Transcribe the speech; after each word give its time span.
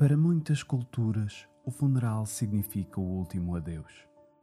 Para 0.00 0.16
muitas 0.16 0.62
culturas, 0.62 1.46
o 1.62 1.70
funeral 1.70 2.24
significa 2.24 2.98
o 2.98 3.04
último 3.04 3.54
adeus. 3.54 3.92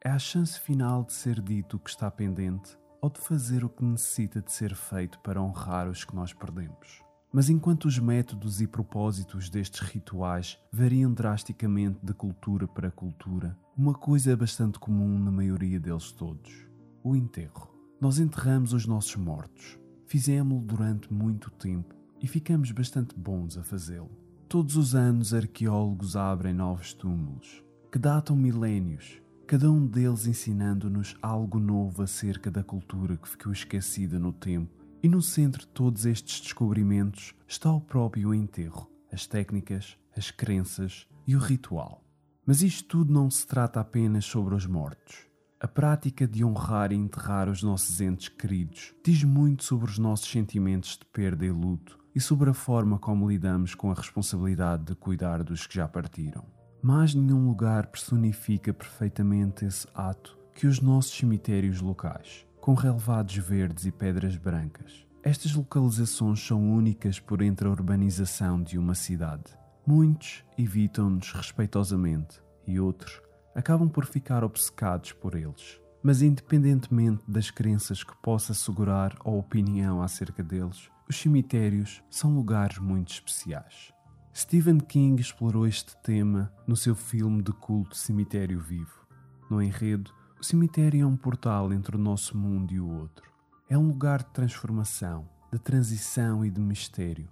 É 0.06 0.12
a 0.12 0.20
chance 0.20 0.60
final 0.60 1.04
de 1.04 1.14
ser 1.14 1.42
dito 1.42 1.78
o 1.78 1.80
que 1.80 1.90
está 1.90 2.12
pendente 2.12 2.78
ou 3.02 3.10
de 3.10 3.20
fazer 3.20 3.66
o 3.66 3.70
que 3.70 3.84
necessita 3.84 4.40
de 4.40 4.52
ser 4.52 4.76
feito 4.76 5.20
para 5.22 5.42
honrar 5.42 5.90
os 5.90 6.06
que 6.06 6.16
nós 6.16 6.32
perdemos. 6.32 7.02
Mas 7.34 7.50
enquanto 7.50 7.86
os 7.86 7.98
métodos 7.98 8.62
e 8.62 8.68
propósitos 8.68 9.50
destes 9.50 9.80
rituais 9.80 10.60
variam 10.72 11.12
drasticamente 11.12 12.06
de 12.06 12.14
cultura 12.14 12.68
para 12.68 12.92
cultura, 12.92 13.58
uma 13.76 13.96
coisa 13.96 14.34
é 14.34 14.36
bastante 14.36 14.78
comum 14.78 15.18
na 15.18 15.32
maioria 15.32 15.80
deles 15.80 16.12
todos: 16.12 16.68
o 17.04 17.16
enterro. 17.16 17.68
Nós 18.00 18.20
enterramos 18.20 18.74
os 18.74 18.86
nossos 18.86 19.16
mortos. 19.16 19.80
Fizemos-lo 20.06 20.64
durante 20.64 21.12
muito 21.12 21.50
tempo 21.50 21.96
e 22.22 22.28
ficamos 22.28 22.72
bastante 22.72 23.16
bons 23.18 23.58
a 23.58 23.64
fazê-lo. 23.64 24.27
Todos 24.50 24.78
os 24.78 24.96
anos, 24.96 25.34
arqueólogos 25.34 26.16
abrem 26.16 26.54
novos 26.54 26.94
túmulos, 26.94 27.62
que 27.92 28.00
datam 28.00 28.34
milénios, 28.34 29.22
cada 29.46 29.70
um 29.70 29.86
deles 29.86 30.26
ensinando-nos 30.26 31.18
algo 31.22 31.60
novo 31.60 32.02
acerca 32.02 32.50
da 32.50 32.64
cultura 32.64 33.18
que 33.18 33.28
ficou 33.28 33.52
esquecida 33.52 34.18
no 34.18 34.32
tempo. 34.32 34.72
E 35.04 35.10
no 35.10 35.22
centro 35.22 35.64
de 35.64 35.68
todos 35.68 36.06
estes 36.06 36.40
descobrimentos 36.40 37.34
está 37.46 37.70
o 37.74 37.82
próprio 37.82 38.34
enterro, 38.34 38.90
as 39.12 39.28
técnicas, 39.28 39.98
as 40.16 40.32
crenças 40.32 41.06
e 41.28 41.36
o 41.36 41.40
ritual. 41.40 42.02
Mas 42.46 42.62
isto 42.62 42.88
tudo 42.88 43.12
não 43.12 43.30
se 43.30 43.46
trata 43.46 43.82
apenas 43.82 44.24
sobre 44.24 44.56
os 44.56 44.66
mortos. 44.66 45.28
A 45.60 45.68
prática 45.68 46.26
de 46.26 46.46
honrar 46.46 46.94
e 46.94 46.96
enterrar 46.96 47.50
os 47.50 47.62
nossos 47.62 48.00
entes 48.00 48.30
queridos 48.30 48.94
diz 49.04 49.26
muito 49.26 49.66
sobre 49.66 49.92
os 49.92 50.00
nossos 50.00 50.30
sentimentos 50.30 50.98
de 50.98 51.06
perda 51.06 51.46
e 51.46 51.52
luto 51.52 51.97
e 52.18 52.20
sobre 52.20 52.50
a 52.50 52.54
forma 52.54 52.98
como 52.98 53.30
lidamos 53.30 53.76
com 53.76 53.92
a 53.92 53.94
responsabilidade 53.94 54.86
de 54.86 54.96
cuidar 54.96 55.44
dos 55.44 55.68
que 55.68 55.76
já 55.76 55.88
partiram. 55.88 56.44
Mas 56.82 57.14
nenhum 57.14 57.46
lugar 57.46 57.86
personifica 57.86 58.74
perfeitamente 58.74 59.66
esse 59.66 59.88
ato 59.94 60.36
que 60.56 60.66
os 60.66 60.82
nossos 60.82 61.16
cemitérios 61.16 61.80
locais, 61.80 62.44
com 62.60 62.74
relevados 62.74 63.36
verdes 63.36 63.86
e 63.86 63.92
pedras 63.92 64.36
brancas. 64.36 65.06
Estas 65.22 65.54
localizações 65.54 66.40
são 66.40 66.74
únicas 66.74 67.20
por 67.20 67.40
entre 67.44 67.68
a 67.68 67.70
urbanização 67.72 68.64
de 68.64 68.80
uma 68.80 68.96
cidade. 68.96 69.56
Muitos 69.86 70.44
evitam-nos 70.58 71.32
respeitosamente 71.32 72.42
e 72.66 72.80
outros 72.80 73.22
acabam 73.54 73.88
por 73.88 74.08
ficar 74.08 74.44
obcecados 74.44 75.12
por 75.12 75.36
eles. 75.36 75.80
Mas, 76.02 76.24
independentemente 76.24 77.22
das 77.28 77.52
crenças 77.52 78.04
que 78.04 78.18
possa 78.24 78.54
assegurar 78.54 79.16
ou 79.24 79.38
opinião 79.38 80.02
acerca 80.02 80.42
deles, 80.42 80.90
os 81.10 81.18
cemitérios 81.18 82.04
são 82.10 82.36
lugares 82.36 82.78
muito 82.80 83.14
especiais. 83.14 83.94
Stephen 84.36 84.80
King 84.80 85.22
explorou 85.22 85.66
este 85.66 85.96
tema 86.04 86.52
no 86.68 86.76
seu 86.76 86.94
filme 86.94 87.42
de 87.42 87.52
culto 87.54 87.96
Cemitério 87.96 88.60
Vivo. 88.60 89.08
No 89.50 89.62
enredo, 89.62 90.12
o 90.40 90.44
cemitério 90.44 91.02
é 91.02 91.06
um 91.06 91.16
portal 91.16 91.74
entre 91.74 91.96
o 91.96 92.00
nosso 92.00 92.38
mundo 92.38 92.74
e 92.74 92.80
o 92.80 92.88
outro. 92.88 93.32
É 93.70 93.78
um 93.78 93.88
lugar 93.88 94.20
de 94.20 94.30
transformação, 94.32 95.28
de 95.52 95.58
transição 95.58 96.46
e 96.46 96.52
de 96.52 96.62
mistério. 96.62 97.28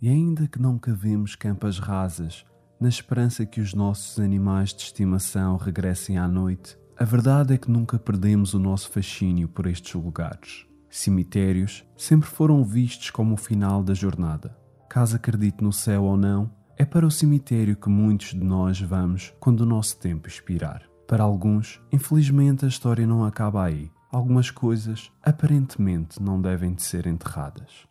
E 0.00 0.08
ainda 0.08 0.46
que 0.46 0.60
não 0.60 0.78
cavemos 0.78 1.34
campas 1.34 1.78
rasas, 1.78 2.46
na 2.80 2.88
esperança 2.88 3.44
que 3.44 3.60
os 3.60 3.74
nossos 3.74 4.18
animais 4.18 4.72
de 4.72 4.82
estimação 4.82 5.56
regressem 5.56 6.16
à 6.16 6.28
noite, 6.28 6.78
a 6.96 7.04
verdade 7.04 7.54
é 7.54 7.58
que 7.58 7.70
nunca 7.70 7.98
perdemos 7.98 8.54
o 8.54 8.58
nosso 8.58 8.90
fascínio 8.90 9.48
por 9.48 9.66
estes 9.66 9.92
lugares. 9.94 10.66
Cemitérios 10.96 11.84
sempre 11.94 12.26
foram 12.26 12.64
vistos 12.64 13.10
como 13.10 13.34
o 13.34 13.36
final 13.36 13.82
da 13.82 13.92
jornada. 13.92 14.56
Caso 14.88 15.14
acredite 15.14 15.62
no 15.62 15.70
céu 15.70 16.04
ou 16.04 16.16
não, 16.16 16.50
é 16.74 16.86
para 16.86 17.06
o 17.06 17.10
cemitério 17.10 17.76
que 17.76 17.90
muitos 17.90 18.28
de 18.28 18.42
nós 18.42 18.80
vamos 18.80 19.34
quando 19.38 19.60
o 19.60 19.66
nosso 19.66 19.98
tempo 19.98 20.26
expirar. 20.26 20.88
Para 21.06 21.22
alguns, 21.22 21.78
infelizmente, 21.92 22.64
a 22.64 22.68
história 22.68 23.06
não 23.06 23.26
acaba 23.26 23.66
aí. 23.66 23.90
Algumas 24.10 24.50
coisas 24.50 25.12
aparentemente 25.22 26.20
não 26.20 26.40
devem 26.40 26.72
de 26.72 26.82
ser 26.82 27.06
enterradas. 27.06 27.86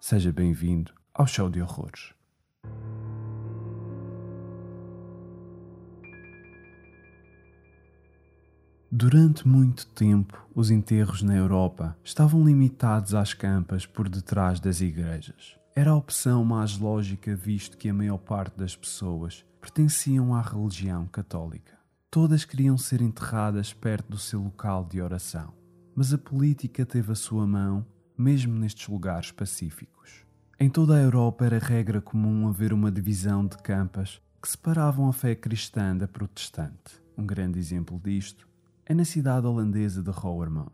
Seja 0.00 0.32
bem-vindo 0.32 0.92
ao 1.12 1.26
show 1.26 1.50
de 1.50 1.60
horrores. 1.60 2.14
Durante 8.98 9.46
muito 9.46 9.86
tempo, 9.88 10.42
os 10.54 10.70
enterros 10.70 11.20
na 11.20 11.36
Europa 11.36 11.94
estavam 12.02 12.42
limitados 12.42 13.14
às 13.14 13.34
campas 13.34 13.84
por 13.84 14.08
detrás 14.08 14.58
das 14.58 14.80
igrejas. 14.80 15.54
Era 15.74 15.90
a 15.90 15.94
opção 15.94 16.42
mais 16.46 16.78
lógica, 16.78 17.36
visto 17.36 17.76
que 17.76 17.90
a 17.90 17.92
maior 17.92 18.16
parte 18.16 18.56
das 18.56 18.74
pessoas 18.74 19.44
pertenciam 19.60 20.34
à 20.34 20.40
religião 20.40 21.04
católica. 21.08 21.76
Todas 22.10 22.46
queriam 22.46 22.78
ser 22.78 23.02
enterradas 23.02 23.70
perto 23.70 24.12
do 24.12 24.18
seu 24.18 24.40
local 24.40 24.86
de 24.86 24.98
oração, 25.02 25.52
mas 25.94 26.14
a 26.14 26.16
política 26.16 26.86
teve 26.86 27.12
a 27.12 27.16
sua 27.16 27.46
mão, 27.46 27.84
mesmo 28.16 28.58
nestes 28.58 28.88
lugares 28.88 29.30
pacíficos. 29.30 30.24
Em 30.58 30.70
toda 30.70 30.96
a 30.96 31.02
Europa 31.02 31.44
era 31.44 31.58
regra 31.58 32.00
comum 32.00 32.48
haver 32.48 32.72
uma 32.72 32.90
divisão 32.90 33.46
de 33.46 33.58
campas 33.58 34.22
que 34.40 34.48
separavam 34.48 35.06
a 35.06 35.12
fé 35.12 35.34
cristã 35.34 35.94
da 35.94 36.08
protestante. 36.08 37.04
Um 37.14 37.26
grande 37.26 37.58
exemplo 37.58 38.00
disto 38.02 38.45
é 38.88 38.94
na 38.94 39.04
cidade 39.04 39.44
holandesa 39.44 40.00
de 40.00 40.12
Roermond, 40.12 40.70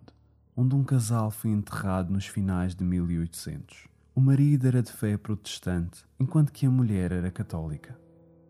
onde 0.55 0.75
um 0.75 0.85
casal 0.85 1.31
foi 1.31 1.51
enterrado 1.51 2.13
nos 2.13 2.27
finais 2.27 2.75
de 2.75 2.85
1800. 2.85 3.89
O 4.15 4.21
marido 4.21 4.67
era 4.67 4.83
de 4.83 4.93
fé 4.93 5.17
protestante, 5.17 6.05
enquanto 6.21 6.53
que 6.53 6.67
a 6.67 6.71
mulher 6.71 7.11
era 7.11 7.31
católica. 7.31 7.99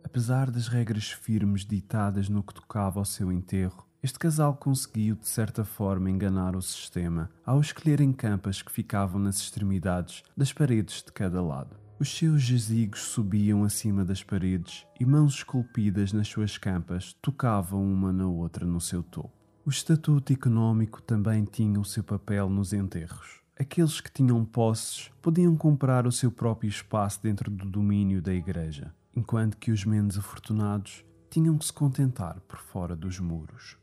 Apesar 0.02 0.50
das 0.50 0.66
regras 0.66 1.12
firmes 1.12 1.64
ditadas 1.64 2.28
no 2.28 2.42
que 2.42 2.52
tocava 2.52 2.98
ao 2.98 3.04
seu 3.04 3.30
enterro, 3.30 3.86
este 4.02 4.18
casal 4.18 4.56
conseguiu, 4.56 5.14
de 5.14 5.28
certa 5.28 5.64
forma, 5.64 6.10
enganar 6.10 6.56
o 6.56 6.60
sistema 6.60 7.30
ao 7.46 7.60
escolherem 7.60 8.12
campas 8.12 8.62
que 8.62 8.72
ficavam 8.72 9.20
nas 9.20 9.36
extremidades 9.36 10.24
das 10.36 10.52
paredes 10.52 11.04
de 11.04 11.12
cada 11.12 11.40
lado. 11.40 11.76
Os 12.00 12.12
seus 12.12 12.42
jazigos 12.42 13.02
subiam 13.02 13.62
acima 13.62 14.04
das 14.04 14.24
paredes 14.24 14.84
e 14.98 15.06
mãos 15.06 15.34
esculpidas 15.34 16.12
nas 16.12 16.26
suas 16.26 16.58
campas 16.58 17.12
tocavam 17.22 17.80
uma 17.80 18.12
na 18.12 18.26
outra 18.26 18.66
no 18.66 18.80
seu 18.80 19.04
topo. 19.04 19.41
O 19.64 19.70
estatuto 19.70 20.32
económico 20.32 21.00
também 21.00 21.44
tinha 21.44 21.78
o 21.78 21.84
seu 21.84 22.02
papel 22.02 22.50
nos 22.50 22.72
enterros. 22.72 23.40
Aqueles 23.56 24.00
que 24.00 24.10
tinham 24.10 24.44
posses 24.44 25.08
podiam 25.22 25.54
comprar 25.56 26.04
o 26.04 26.10
seu 26.10 26.32
próprio 26.32 26.68
espaço 26.68 27.22
dentro 27.22 27.48
do 27.48 27.70
domínio 27.70 28.20
da 28.20 28.34
igreja, 28.34 28.92
enquanto 29.14 29.56
que 29.56 29.70
os 29.70 29.84
menos 29.84 30.18
afortunados 30.18 31.04
tinham 31.30 31.56
que 31.56 31.64
se 31.64 31.72
contentar 31.72 32.40
por 32.40 32.58
fora 32.58 32.96
dos 32.96 33.20
muros. 33.20 33.76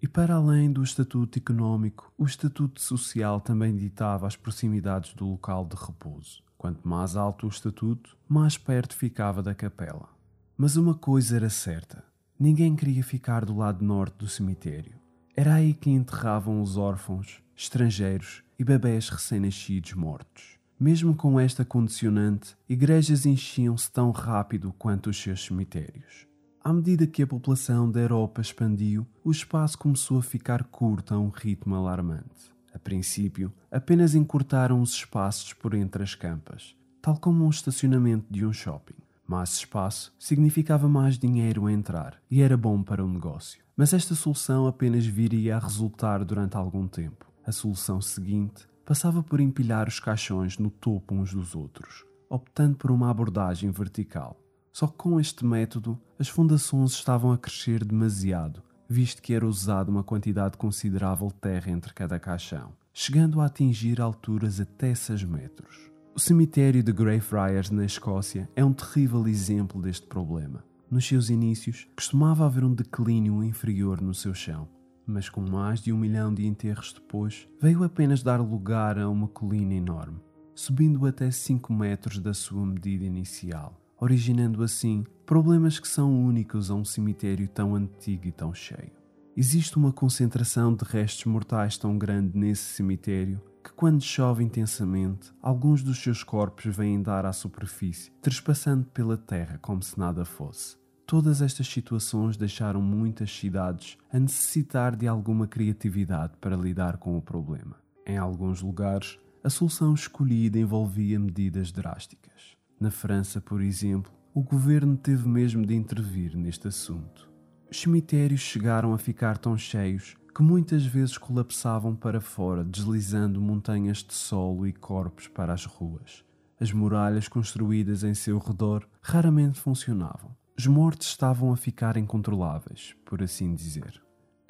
E 0.00 0.08
para 0.08 0.36
além 0.36 0.72
do 0.72 0.82
estatuto 0.82 1.38
económico, 1.38 2.10
o 2.16 2.24
estatuto 2.24 2.80
social 2.80 3.38
também 3.38 3.76
ditava 3.76 4.26
as 4.26 4.34
proximidades 4.34 5.12
do 5.12 5.26
local 5.28 5.66
de 5.66 5.76
repouso. 5.76 6.42
Quanto 6.56 6.88
mais 6.88 7.16
alto 7.16 7.44
o 7.44 7.50
estatuto, 7.50 8.16
mais 8.26 8.56
perto 8.56 8.96
ficava 8.96 9.42
da 9.42 9.54
capela. 9.54 10.08
Mas 10.56 10.76
uma 10.76 10.94
coisa 10.94 11.36
era 11.36 11.50
certa: 11.50 12.02
ninguém 12.40 12.74
queria 12.74 13.04
ficar 13.04 13.44
do 13.44 13.54
lado 13.54 13.84
norte 13.84 14.16
do 14.16 14.26
cemitério. 14.26 15.01
Era 15.34 15.54
aí 15.54 15.72
que 15.72 15.88
enterravam 15.88 16.60
os 16.60 16.76
órfãos, 16.76 17.42
estrangeiros 17.56 18.42
e 18.58 18.64
bebés 18.64 19.08
recém-nascidos 19.08 19.94
mortos. 19.94 20.58
Mesmo 20.78 21.14
com 21.14 21.40
esta 21.40 21.64
condicionante, 21.64 22.54
igrejas 22.68 23.24
enchiam-se 23.24 23.90
tão 23.90 24.10
rápido 24.10 24.74
quanto 24.76 25.08
os 25.08 25.16
seus 25.16 25.42
cemitérios. 25.42 26.26
À 26.62 26.70
medida 26.70 27.06
que 27.06 27.22
a 27.22 27.26
população 27.26 27.90
da 27.90 28.00
Europa 28.00 28.42
expandiu, 28.42 29.06
o 29.24 29.30
espaço 29.30 29.78
começou 29.78 30.18
a 30.18 30.22
ficar 30.22 30.64
curto 30.64 31.14
a 31.14 31.18
um 31.18 31.30
ritmo 31.30 31.76
alarmante. 31.76 32.52
A 32.74 32.78
princípio, 32.78 33.50
apenas 33.70 34.14
encurtaram 34.14 34.82
os 34.82 34.92
espaços 34.92 35.54
por 35.54 35.72
entre 35.72 36.02
as 36.02 36.14
campas, 36.14 36.76
tal 37.00 37.16
como 37.18 37.46
um 37.46 37.50
estacionamento 37.50 38.26
de 38.30 38.44
um 38.44 38.52
shopping. 38.52 38.96
Mais 39.26 39.54
espaço 39.54 40.12
significava 40.18 40.90
mais 40.90 41.18
dinheiro 41.18 41.66
a 41.66 41.72
entrar 41.72 42.20
e 42.30 42.42
era 42.42 42.56
bom 42.56 42.82
para 42.82 43.02
o 43.02 43.08
negócio. 43.08 43.61
Mas 43.76 43.92
esta 43.92 44.14
solução 44.14 44.66
apenas 44.66 45.06
viria 45.06 45.56
a 45.56 45.58
resultar 45.58 46.24
durante 46.24 46.56
algum 46.56 46.86
tempo. 46.86 47.26
A 47.44 47.50
solução 47.50 48.00
seguinte 48.00 48.66
passava 48.84 49.22
por 49.22 49.40
empilhar 49.40 49.88
os 49.88 49.98
caixões 49.98 50.58
no 50.58 50.70
topo 50.70 51.14
uns 51.14 51.32
dos 51.32 51.54
outros, 51.54 52.04
optando 52.28 52.76
por 52.76 52.90
uma 52.90 53.10
abordagem 53.10 53.70
vertical. 53.70 54.38
Só 54.72 54.86
que 54.86 54.96
com 54.96 55.18
este 55.18 55.44
método, 55.44 55.98
as 56.18 56.28
fundações 56.28 56.92
estavam 56.92 57.32
a 57.32 57.38
crescer 57.38 57.84
demasiado, 57.84 58.62
visto 58.88 59.22
que 59.22 59.34
era 59.34 59.46
usada 59.46 59.90
uma 59.90 60.04
quantidade 60.04 60.56
considerável 60.56 61.28
de 61.28 61.34
terra 61.34 61.70
entre 61.70 61.94
cada 61.94 62.18
caixão, 62.18 62.72
chegando 62.92 63.40
a 63.40 63.46
atingir 63.46 64.00
alturas 64.00 64.60
até 64.60 64.94
6 64.94 65.24
metros. 65.24 65.90
O 66.14 66.20
cemitério 66.20 66.82
de 66.82 66.92
Greyfriars, 66.92 67.70
na 67.70 67.86
Escócia, 67.86 68.48
é 68.54 68.62
um 68.62 68.72
terrível 68.72 69.26
exemplo 69.26 69.80
deste 69.80 70.06
problema. 70.06 70.62
Nos 70.92 71.06
seus 71.06 71.30
inícios, 71.30 71.88
costumava 71.96 72.44
haver 72.44 72.62
um 72.62 72.74
declínio 72.74 73.42
inferior 73.42 73.98
no 74.02 74.12
seu 74.12 74.34
chão, 74.34 74.68
mas 75.06 75.26
com 75.26 75.40
mais 75.40 75.80
de 75.80 75.90
um 75.90 75.96
milhão 75.96 76.34
de 76.34 76.46
enterros 76.46 76.92
depois, 76.92 77.48
veio 77.58 77.82
apenas 77.82 78.22
dar 78.22 78.42
lugar 78.42 78.98
a 78.98 79.08
uma 79.08 79.26
colina 79.26 79.72
enorme, 79.72 80.20
subindo 80.54 81.06
até 81.06 81.30
5 81.30 81.72
metros 81.72 82.18
da 82.18 82.34
sua 82.34 82.66
medida 82.66 83.06
inicial. 83.06 83.80
originando 83.98 84.62
assim 84.62 85.02
problemas 85.24 85.78
que 85.80 85.88
são 85.88 86.12
únicos 86.26 86.70
a 86.70 86.74
um 86.74 86.84
cemitério 86.84 87.48
tão 87.48 87.74
antigo 87.74 88.26
e 88.26 88.32
tão 88.32 88.52
cheio. 88.52 88.92
Existe 89.34 89.78
uma 89.78 89.94
concentração 89.94 90.74
de 90.74 90.84
restos 90.84 91.24
mortais 91.24 91.78
tão 91.78 91.96
grande 91.96 92.36
nesse 92.36 92.64
cemitério 92.64 93.40
que, 93.64 93.72
quando 93.72 94.02
chove 94.02 94.44
intensamente, 94.44 95.32
alguns 95.40 95.82
dos 95.82 96.02
seus 96.02 96.22
corpos 96.22 96.66
vêm 96.66 97.00
dar 97.02 97.24
à 97.24 97.32
superfície, 97.32 98.10
trespassando 98.20 98.84
pela 98.86 99.16
terra 99.16 99.58
como 99.62 99.82
se 99.82 99.98
nada 99.98 100.26
fosse. 100.26 100.81
Todas 101.12 101.42
estas 101.42 101.66
situações 101.66 102.38
deixaram 102.38 102.80
muitas 102.80 103.30
cidades 103.30 103.98
a 104.10 104.18
necessitar 104.18 104.96
de 104.96 105.06
alguma 105.06 105.46
criatividade 105.46 106.32
para 106.40 106.56
lidar 106.56 106.96
com 106.96 107.18
o 107.18 107.20
problema. 107.20 107.76
Em 108.06 108.16
alguns 108.16 108.62
lugares, 108.62 109.18
a 109.44 109.50
solução 109.50 109.92
escolhida 109.92 110.58
envolvia 110.58 111.20
medidas 111.20 111.70
drásticas. 111.70 112.56
Na 112.80 112.90
França, 112.90 113.42
por 113.42 113.60
exemplo, 113.60 114.10
o 114.32 114.42
governo 114.42 114.96
teve 114.96 115.28
mesmo 115.28 115.66
de 115.66 115.74
intervir 115.74 116.34
neste 116.34 116.68
assunto. 116.68 117.30
Os 117.70 117.78
cemitérios 117.78 118.40
chegaram 118.40 118.94
a 118.94 118.98
ficar 118.98 119.36
tão 119.36 119.54
cheios 119.54 120.16
que 120.34 120.42
muitas 120.42 120.86
vezes 120.86 121.18
colapsavam 121.18 121.94
para 121.94 122.22
fora, 122.22 122.64
deslizando 122.64 123.38
montanhas 123.38 123.98
de 123.98 124.14
solo 124.14 124.66
e 124.66 124.72
corpos 124.72 125.28
para 125.28 125.52
as 125.52 125.66
ruas. 125.66 126.24
As 126.58 126.72
muralhas 126.72 127.28
construídas 127.28 128.02
em 128.02 128.14
seu 128.14 128.38
redor 128.38 128.88
raramente 129.02 129.60
funcionavam. 129.60 130.34
Os 130.56 130.66
mortos 130.66 131.08
estavam 131.08 131.50
a 131.50 131.56
ficar 131.56 131.96
incontroláveis, 131.96 132.94
por 133.04 133.22
assim 133.22 133.54
dizer. 133.54 134.02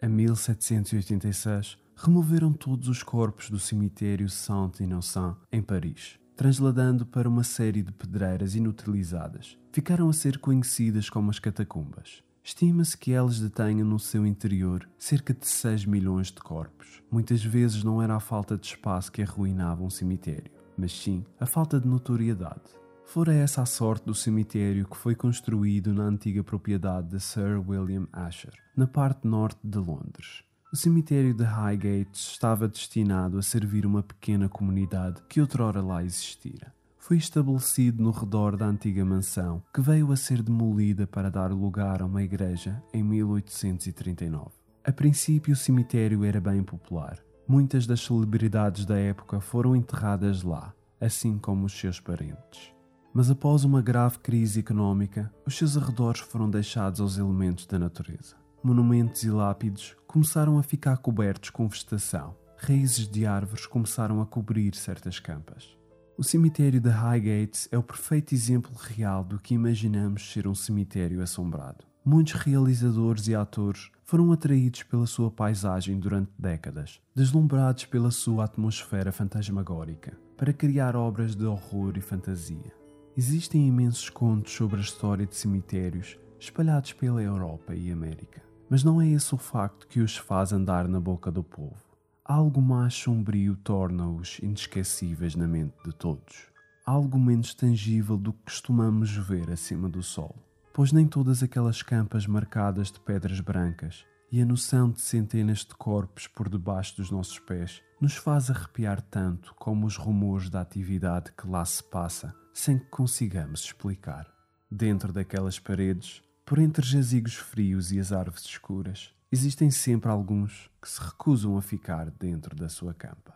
Em 0.02 0.08
1786, 0.08 1.78
removeram 1.94 2.52
todos 2.52 2.88
os 2.88 3.04
corpos 3.04 3.48
do 3.48 3.58
cemitério 3.58 4.28
Saint-Innocent, 4.28 5.36
em 5.52 5.62
Paris, 5.62 6.18
transladando 6.36 7.06
para 7.06 7.28
uma 7.28 7.44
série 7.44 7.82
de 7.82 7.92
pedreiras 7.92 8.56
inutilizadas. 8.56 9.56
Ficaram 9.70 10.08
a 10.08 10.12
ser 10.12 10.38
conhecidas 10.38 11.08
como 11.08 11.30
as 11.30 11.38
catacumbas. 11.38 12.22
Estima-se 12.42 12.98
que 12.98 13.12
elas 13.12 13.38
detenham 13.38 13.86
no 13.86 14.00
seu 14.00 14.26
interior 14.26 14.88
cerca 14.98 15.32
de 15.32 15.46
6 15.46 15.86
milhões 15.86 16.26
de 16.26 16.40
corpos. 16.40 17.00
Muitas 17.08 17.44
vezes 17.44 17.84
não 17.84 18.02
era 18.02 18.16
a 18.16 18.20
falta 18.20 18.58
de 18.58 18.66
espaço 18.66 19.12
que 19.12 19.22
arruinava 19.22 19.84
um 19.84 19.90
cemitério, 19.90 20.50
mas 20.76 20.90
sim 20.92 21.24
a 21.38 21.46
falta 21.46 21.78
de 21.78 21.86
notoriedade. 21.86 22.81
Fora 23.04 23.34
essa 23.34 23.62
a 23.62 23.66
sorte 23.66 24.06
do 24.06 24.14
cemitério 24.14 24.86
que 24.86 24.96
foi 24.96 25.14
construído 25.14 25.92
na 25.92 26.04
antiga 26.04 26.42
propriedade 26.42 27.08
de 27.08 27.20
Sir 27.20 27.62
William 27.68 28.06
Asher, 28.12 28.54
na 28.76 28.86
parte 28.86 29.26
norte 29.26 29.60
de 29.62 29.78
Londres. 29.78 30.42
O 30.72 30.76
cemitério 30.76 31.34
de 31.34 31.44
Highgate 31.44 32.14
estava 32.14 32.66
destinado 32.66 33.38
a 33.38 33.42
servir 33.42 33.84
uma 33.84 34.02
pequena 34.02 34.48
comunidade 34.48 35.22
que 35.28 35.40
outrora 35.40 35.82
lá 35.82 36.02
existira 36.02 36.72
foi 37.02 37.16
estabelecido 37.16 38.00
no 38.00 38.12
redor 38.12 38.56
da 38.56 38.64
antiga 38.64 39.04
mansão, 39.04 39.60
que 39.74 39.80
veio 39.80 40.12
a 40.12 40.16
ser 40.16 40.40
demolida 40.40 41.04
para 41.04 41.32
dar 41.32 41.50
lugar 41.50 42.00
a 42.00 42.06
uma 42.06 42.22
igreja 42.22 42.80
em 42.94 43.02
1839. 43.02 44.50
A 44.84 44.92
princípio, 44.92 45.52
o 45.52 45.56
cemitério 45.56 46.24
era 46.24 46.40
bem 46.40 46.62
popular. 46.62 47.18
Muitas 47.46 47.88
das 47.88 48.00
celebridades 48.02 48.86
da 48.86 48.96
época 48.96 49.40
foram 49.40 49.74
enterradas 49.74 50.44
lá, 50.44 50.72
assim 51.00 51.38
como 51.38 51.66
os 51.66 51.72
seus 51.72 51.98
parentes. 51.98 52.72
Mas 53.14 53.30
após 53.30 53.62
uma 53.62 53.82
grave 53.82 54.18
crise 54.20 54.60
económica, 54.60 55.30
os 55.46 55.56
seus 55.56 55.76
arredores 55.76 56.20
foram 56.20 56.48
deixados 56.48 57.00
aos 57.00 57.18
elementos 57.18 57.66
da 57.66 57.78
natureza. 57.78 58.36
Monumentos 58.62 59.22
e 59.22 59.30
lápides 59.30 59.94
começaram 60.06 60.58
a 60.58 60.62
ficar 60.62 60.96
cobertos 60.98 61.50
com 61.50 61.68
vegetação. 61.68 62.34
Raízes 62.56 63.08
de 63.08 63.26
árvores 63.26 63.66
começaram 63.66 64.22
a 64.22 64.26
cobrir 64.26 64.74
certas 64.74 65.18
campas. 65.18 65.76
O 66.16 66.24
cemitério 66.24 66.80
de 66.80 66.88
Highgate 66.88 67.68
é 67.70 67.76
o 67.76 67.82
perfeito 67.82 68.34
exemplo 68.34 68.72
real 68.74 69.24
do 69.24 69.38
que 69.38 69.54
imaginamos 69.54 70.32
ser 70.32 70.46
um 70.46 70.54
cemitério 70.54 71.20
assombrado. 71.20 71.84
Muitos 72.04 72.34
realizadores 72.34 73.28
e 73.28 73.34
atores 73.34 73.90
foram 74.04 74.32
atraídos 74.32 74.82
pela 74.84 75.06
sua 75.06 75.30
paisagem 75.30 75.98
durante 75.98 76.32
décadas, 76.38 77.00
deslumbrados 77.14 77.84
pela 77.86 78.10
sua 78.10 78.44
atmosfera 78.44 79.12
fantasmagórica, 79.12 80.16
para 80.36 80.52
criar 80.52 80.96
obras 80.96 81.34
de 81.34 81.44
horror 81.44 81.94
e 81.96 82.00
fantasia. 82.00 82.81
Existem 83.16 83.66
imensos 83.66 84.08
contos 84.08 84.52
sobre 84.52 84.78
a 84.78 84.82
história 84.82 85.26
de 85.26 85.36
cemitérios 85.36 86.18
espalhados 86.38 86.92
pela 86.92 87.22
Europa 87.22 87.74
e 87.74 87.90
América, 87.90 88.42
mas 88.68 88.82
não 88.82 89.00
é 89.00 89.08
esse 89.08 89.34
o 89.34 89.38
facto 89.38 89.86
que 89.86 90.00
os 90.00 90.16
faz 90.16 90.52
andar 90.52 90.88
na 90.88 90.98
boca 90.98 91.30
do 91.30 91.44
povo 91.44 91.92
algo 92.24 92.62
mais 92.62 92.94
sombrio 92.94 93.56
torna-os 93.56 94.38
inesquecíveis 94.38 95.34
na 95.34 95.46
mente 95.46 95.74
de 95.84 95.92
todos. 95.92 96.46
Algo 96.86 97.18
menos 97.18 97.52
tangível 97.54 98.16
do 98.16 98.32
que 98.32 98.44
costumamos 98.44 99.14
ver 99.14 99.50
acima 99.50 99.88
do 99.88 100.02
sol, 100.02 100.34
pois 100.72 100.92
nem 100.92 101.06
todas 101.06 101.42
aquelas 101.42 101.82
campas 101.82 102.26
marcadas 102.26 102.90
de 102.90 103.00
pedras 103.00 103.40
brancas 103.40 104.04
e 104.32 104.40
a 104.40 104.46
noção 104.46 104.90
de 104.90 105.02
centenas 105.02 105.58
de 105.58 105.74
corpos 105.74 106.26
por 106.26 106.48
debaixo 106.48 106.96
dos 106.96 107.10
nossos 107.10 107.38
pés 107.38 107.82
nos 108.00 108.16
faz 108.16 108.50
arrepiar 108.50 109.02
tanto 109.02 109.54
como 109.56 109.86
os 109.86 109.98
rumores 109.98 110.48
da 110.48 110.62
atividade 110.62 111.30
que 111.32 111.46
lá 111.46 111.62
se 111.66 111.84
passa, 111.84 112.34
sem 112.54 112.78
que 112.78 112.86
consigamos 112.86 113.60
explicar. 113.60 114.26
Dentro 114.70 115.12
daquelas 115.12 115.58
paredes, 115.58 116.22
por 116.46 116.58
entre 116.58 116.84
jazigos 116.84 117.34
frios 117.34 117.92
e 117.92 118.00
as 118.00 118.10
árvores 118.10 118.46
escuras, 118.46 119.14
existem 119.30 119.70
sempre 119.70 120.10
alguns 120.10 120.70
que 120.80 120.88
se 120.88 120.98
recusam 120.98 121.58
a 121.58 121.62
ficar 121.62 122.10
dentro 122.10 122.56
da 122.56 122.70
sua 122.70 122.94
campa. 122.94 123.34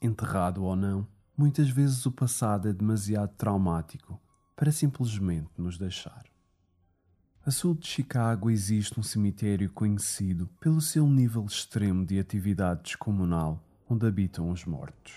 Enterrado 0.00 0.64
ou 0.64 0.74
não, 0.74 1.06
muitas 1.36 1.68
vezes 1.68 2.06
o 2.06 2.10
passado 2.10 2.68
é 2.68 2.72
demasiado 2.72 3.34
traumático 3.36 4.18
para 4.56 4.72
simplesmente 4.72 5.50
nos 5.58 5.76
deixar. 5.76 6.24
A 7.46 7.50
sul 7.52 7.76
de 7.76 7.86
Chicago 7.86 8.50
existe 8.50 8.98
um 8.98 9.04
cemitério 9.04 9.70
conhecido 9.70 10.48
pelo 10.58 10.80
seu 10.80 11.06
nível 11.06 11.44
extremo 11.44 12.04
de 12.04 12.18
atividade 12.18 12.82
descomunal 12.82 13.62
onde 13.88 14.04
habitam 14.04 14.50
os 14.50 14.64
mortos. 14.64 15.12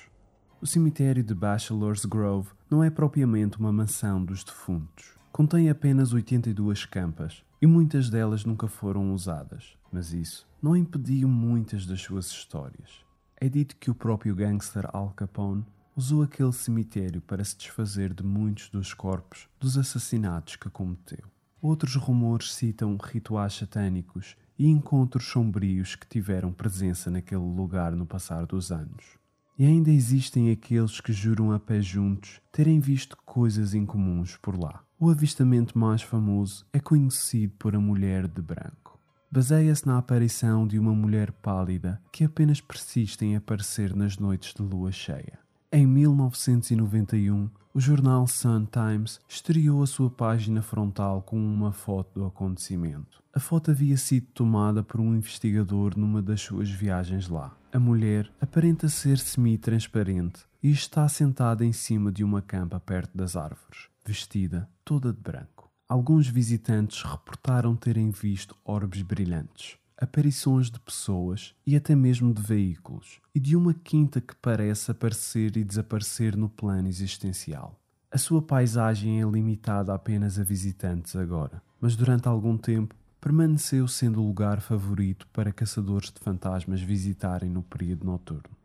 O 0.62 0.68
cemitério 0.68 1.24
de 1.24 1.34
Bachelor's 1.34 2.06
Grove 2.06 2.52
não 2.70 2.84
é 2.84 2.92
propriamente 2.92 3.58
uma 3.58 3.72
mansão 3.74 4.24
dos 4.24 4.44
defuntos. 4.44 5.18
Contém 5.32 5.72
apenas 5.72 6.13
82 6.13 6.86
campas 6.86 7.44
e 7.60 7.65
muitas 7.65 8.12
delas 8.12 8.46
nunca 8.46 8.68
foram 8.68 9.12
usadas, 9.12 9.75
mas 9.92 10.13
isso 10.13 10.48
não 10.62 10.77
impediu 10.77 11.27
muitas 11.27 11.84
das 11.88 12.00
suas 12.00 12.27
histórias. 12.27 13.03
É 13.38 13.50
dito 13.50 13.75
que 13.75 13.89
o 13.89 13.96
próprio 13.96 14.36
gangster 14.36 14.88
Al 14.94 15.10
Capone 15.15 15.65
usou 15.96 16.22
aquele 16.22 16.53
cemitério 16.53 17.22
para 17.22 17.44
se 17.44 17.58
desfazer 17.58 18.13
de 18.13 18.22
muitos 18.22 18.70
dos 18.70 18.94
corpos 18.94 19.50
dos 19.60 19.80
assassinatos 19.80 20.58
que 20.58 20.70
cometeu. 20.70 21.24
Outros 21.62 21.96
rumores 21.96 22.54
citam 22.54 22.98
rituais 23.01 23.54
satânicos 23.54 24.38
e 24.58 24.68
encontros 24.68 25.25
sombrios 25.25 25.96
que 25.96 26.08
tiveram 26.08 26.54
presença 26.54 27.12
naquele 27.12 27.42
lugar 27.42 27.94
no 27.94 28.06
passar 28.06 28.46
dos 28.46 28.72
anos. 28.72 29.18
E 29.58 29.66
ainda 29.66 29.89
existem 29.89 30.51
aqueles 30.51 31.01
que 31.01 31.12
juram 31.12 31.51
a 31.51 31.60
pé 31.60 31.82
juntos 31.82 32.39
terem 32.50 32.80
visto 32.80 33.18
coisas 33.25 33.74
incomuns 33.74 34.38
por 34.38 34.58
lá. 34.58 34.82
O 34.98 35.10
avistamento 35.10 35.78
mais 35.78 36.01
famoso 36.01 36.66
é 36.72 36.80
conhecido 36.80 37.54
por 37.60 37.75
a 37.75 37.80
mulher 37.80 38.25
de 38.25 38.42
branco. 38.42 38.98
Baseia-se 39.30 39.86
na 39.86 39.98
aparição 39.98 40.66
de 40.66 40.80
uma 40.80 40.94
mulher 40.94 41.32
pálida 41.32 42.01
que 42.12 42.24
apenas 42.24 42.62
persiste 42.62 43.25
em 43.25 43.36
aparecer 43.36 43.94
nas 43.94 44.18
noites 44.18 44.54
de 44.54 44.62
lua 44.62 44.92
cheia. 44.94 45.39
Em 45.72 45.86
1991, 45.86 47.48
o 47.72 47.80
jornal 47.80 48.26
Sun 48.26 48.66
Times 48.66 49.20
estreou 49.30 49.84
a 49.84 49.86
sua 49.86 50.10
página 50.10 50.64
frontal 50.64 51.22
com 51.22 51.38
uma 51.38 51.72
foto 51.72 52.20
do 52.20 52.26
acontecimento. 52.26 53.22
A 53.32 53.40
foto 53.40 53.70
havia 53.70 53.96
sido 53.96 54.26
tomada 54.34 54.82
por 54.82 55.00
um 55.00 55.16
investigador 55.16 55.96
numa 55.96 56.24
das 56.24 56.42
suas 56.42 56.72
viagens 56.72 57.30
lá. 57.30 57.56
A 57.72 57.78
mulher 57.78 58.32
aparenta 58.42 58.90
ser 58.90 59.20
semi-transparente 59.20 60.40
e 60.64 60.72
está 60.72 61.08
sentada 61.08 61.64
em 61.64 61.72
cima 61.72 62.12
de 62.12 62.24
uma 62.24 62.42
campa 62.42 62.80
perto 62.80 63.16
das 63.16 63.36
árvores, 63.36 63.90
vestida 64.04 64.68
toda 64.84 65.14
de 65.14 65.22
branco. 65.22 65.70
Alguns 65.88 66.28
visitantes 66.28 67.04
reportaram 67.04 67.76
terem 67.76 68.10
visto 68.10 68.56
orbes 68.66 69.04
brilhantes, 69.04 69.78
aparições 70.00 70.72
de 70.72 70.79
pessoas 70.79 71.53
e 71.68 71.75
até 71.75 71.94
mesmo 71.94 72.34
de 72.34 72.41
veículos, 72.41 73.20
e 73.36 73.39
de 73.39 73.56
uma 73.56 73.74
quinta 73.74 74.22
que 74.22 74.36
parece 74.36 74.91
aparecer 74.91 75.58
e 75.58 75.63
desaparecer 75.63 76.38
no 76.38 76.48
plano 76.48 76.88
existencial. 76.88 77.77
A 78.10 78.18
sua 78.18 78.41
paisagem 78.41 79.22
é 79.22 79.25
limitada 79.25 79.94
apenas 79.94 80.39
a 80.39 80.44
visitantes 80.44 81.15
agora, 81.15 81.62
mas 81.79 81.96
durante 81.96 82.27
algum 82.27 82.58
tempo 82.58 82.96
permaneceu 83.20 83.88
sendo 83.88 84.22
o 84.22 84.25
lugar 84.25 84.62
favorito 84.62 85.27
para 85.34 85.51
caçadores 85.51 86.10
de 86.10 86.20
fantasmas 86.20 86.82
visitarem 86.82 87.50
no 87.50 87.62
período 87.62 88.06
noturno. 88.06 88.58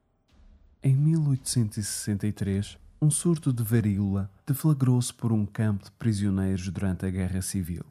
Em 0.82 0.94
1863, 0.94 2.78
um 3.02 3.10
surto 3.10 3.52
de 3.52 3.62
varíola 3.62 4.30
deflagrou-se 4.46 5.12
por 5.12 5.32
um 5.32 5.44
campo 5.44 5.84
de 5.84 5.90
prisioneiros 5.92 6.68
durante 6.68 7.04
a 7.04 7.10
Guerra 7.10 7.42
Civil. 7.42 7.84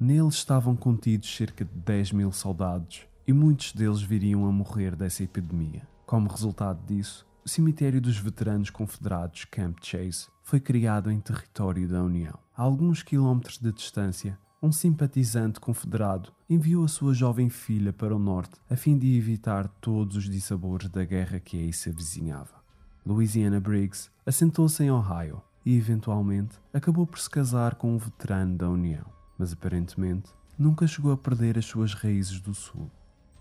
Nele 0.00 0.28
estavam 0.28 0.76
contidos 0.76 1.34
cerca 1.34 1.64
de 1.64 1.74
10 1.74 2.12
mil 2.12 2.30
soldados 2.30 3.04
e 3.26 3.32
muitos 3.32 3.72
deles 3.72 4.00
viriam 4.00 4.46
a 4.46 4.52
morrer 4.52 4.94
dessa 4.94 5.24
epidemia. 5.24 5.82
Como 6.06 6.28
resultado 6.28 6.78
disso, 6.86 7.26
o 7.44 7.48
cemitério 7.48 8.00
dos 8.00 8.16
veteranos 8.16 8.70
confederados 8.70 9.44
Camp 9.46 9.78
Chase 9.82 10.28
foi 10.40 10.60
criado 10.60 11.10
em 11.10 11.18
território 11.18 11.88
da 11.88 12.00
União. 12.00 12.38
A 12.56 12.62
alguns 12.62 13.02
quilómetros 13.02 13.58
de 13.58 13.72
distância, 13.72 14.38
um 14.62 14.70
simpatizante 14.70 15.58
confederado 15.58 16.32
enviou 16.48 16.84
a 16.84 16.88
sua 16.88 17.12
jovem 17.12 17.50
filha 17.50 17.92
para 17.92 18.14
o 18.14 18.20
norte 18.20 18.54
a 18.70 18.76
fim 18.76 18.96
de 18.96 19.18
evitar 19.18 19.66
todos 19.80 20.16
os 20.16 20.30
dissabores 20.30 20.88
da 20.88 21.04
guerra 21.04 21.40
que 21.40 21.58
aí 21.58 21.72
se 21.72 21.90
avizinhava. 21.90 22.54
Louisiana 23.04 23.58
Briggs 23.58 24.10
assentou-se 24.24 24.80
em 24.80 24.92
Ohio 24.92 25.42
e, 25.66 25.76
eventualmente, 25.76 26.54
acabou 26.72 27.04
por 27.04 27.18
se 27.18 27.28
casar 27.28 27.74
com 27.74 27.94
um 27.94 27.98
veterano 27.98 28.56
da 28.56 28.70
União, 28.70 29.17
mas 29.38 29.52
aparentemente 29.52 30.30
nunca 30.58 30.86
chegou 30.86 31.12
a 31.12 31.16
perder 31.16 31.56
as 31.56 31.64
suas 31.64 31.94
raízes 31.94 32.40
do 32.40 32.52
Sul. 32.52 32.90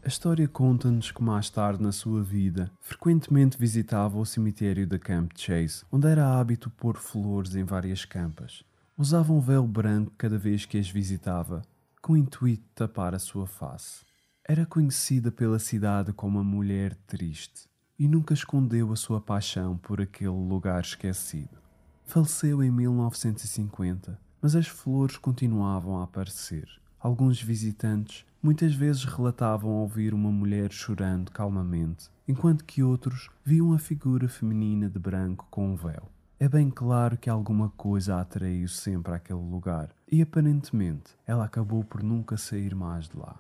A 0.03 0.07
história 0.07 0.47
conta-nos 0.47 1.11
que 1.11 1.23
mais 1.23 1.49
tarde 1.49 1.81
na 1.81 1.91
sua 1.91 2.23
vida 2.23 2.71
frequentemente 2.79 3.57
visitava 3.57 4.17
o 4.17 4.25
cemitério 4.25 4.87
da 4.87 4.99
Camp 4.99 5.31
Chase, 5.35 5.83
onde 5.91 6.07
era 6.07 6.39
hábito 6.39 6.69
pôr 6.69 6.95
flores 6.97 7.55
em 7.55 7.63
várias 7.63 8.05
campas, 8.05 8.63
Usava 8.99 9.31
um 9.31 9.39
véu 9.39 9.67
branco 9.67 10.11
cada 10.17 10.39
vez 10.39 10.65
que 10.65 10.75
as 10.75 10.89
visitava, 10.89 11.61
com 12.01 12.13
o 12.13 12.17
intuito 12.17 12.63
de 12.63 12.69
tapar 12.73 13.13
a 13.13 13.19
sua 13.19 13.45
face. 13.45 14.03
Era 14.43 14.65
conhecida 14.65 15.31
pela 15.31 15.59
cidade 15.59 16.11
como 16.11 16.39
uma 16.39 16.43
mulher 16.43 16.95
triste 17.05 17.69
e 17.99 18.07
nunca 18.07 18.33
escondeu 18.33 18.91
a 18.91 18.95
sua 18.95 19.21
paixão 19.21 19.77
por 19.77 20.01
aquele 20.01 20.31
lugar 20.31 20.81
esquecido. 20.81 21.61
Faleceu 22.05 22.63
em 22.63 22.71
1950, 22.71 24.19
mas 24.41 24.55
as 24.55 24.67
flores 24.67 25.17
continuavam 25.17 25.99
a 25.99 26.03
aparecer. 26.03 26.67
Alguns 26.99 27.41
visitantes 27.41 28.25
muitas 28.41 28.73
vezes 28.73 29.03
relatavam 29.03 29.71
ouvir 29.71 30.13
uma 30.13 30.31
mulher 30.31 30.71
chorando 30.71 31.31
calmamente, 31.31 32.09
enquanto 32.27 32.65
que 32.65 32.83
outros 32.83 33.29
viam 33.43 33.73
a 33.73 33.79
figura 33.79 34.27
feminina 34.27 34.89
de 34.89 34.99
branco 34.99 35.47
com 35.49 35.69
um 35.69 35.75
véu. 35.75 36.09
É 36.39 36.47
bem 36.47 36.69
claro 36.69 37.17
que 37.17 37.29
alguma 37.29 37.69
coisa 37.69 38.15
a 38.15 38.21
atraiu 38.21 38.67
sempre 38.67 39.13
àquele 39.13 39.39
lugar 39.39 39.89
e 40.11 40.21
aparentemente 40.21 41.15
ela 41.25 41.45
acabou 41.45 41.83
por 41.83 42.03
nunca 42.03 42.37
sair 42.37 42.75
mais 42.75 43.09
de 43.09 43.17
lá. 43.17 43.35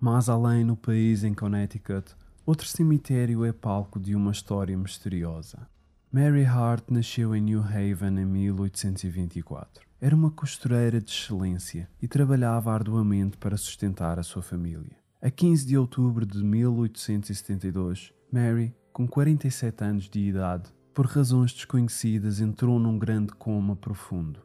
Mas 0.00 0.28
além 0.28 0.64
no 0.64 0.76
país 0.76 1.22
em 1.22 1.32
Connecticut, 1.32 2.16
outro 2.44 2.66
cemitério 2.66 3.44
é 3.44 3.52
palco 3.52 4.00
de 4.00 4.14
uma 4.16 4.32
história 4.32 4.76
misteriosa. 4.76 5.68
Mary 6.12 6.44
Hart 6.44 6.84
nasceu 6.90 7.34
em 7.34 7.40
New 7.40 7.62
Haven 7.62 8.18
em 8.18 8.26
1824. 8.26 9.85
Era 9.98 10.14
uma 10.14 10.30
costureira 10.30 11.00
de 11.00 11.10
excelência 11.10 11.88
e 12.02 12.06
trabalhava 12.06 12.70
arduamente 12.70 13.38
para 13.38 13.56
sustentar 13.56 14.18
a 14.18 14.22
sua 14.22 14.42
família. 14.42 14.94
A 15.22 15.30
15 15.30 15.66
de 15.66 15.78
outubro 15.78 16.26
de 16.26 16.44
1872, 16.44 18.12
Mary, 18.30 18.76
com 18.92 19.06
47 19.06 19.84
anos 19.84 20.08
de 20.10 20.20
idade, 20.20 20.70
por 20.92 21.06
razões 21.06 21.52
desconhecidas, 21.54 22.40
entrou 22.40 22.78
num 22.78 22.98
grande 22.98 23.32
coma 23.32 23.74
profundo. 23.74 24.40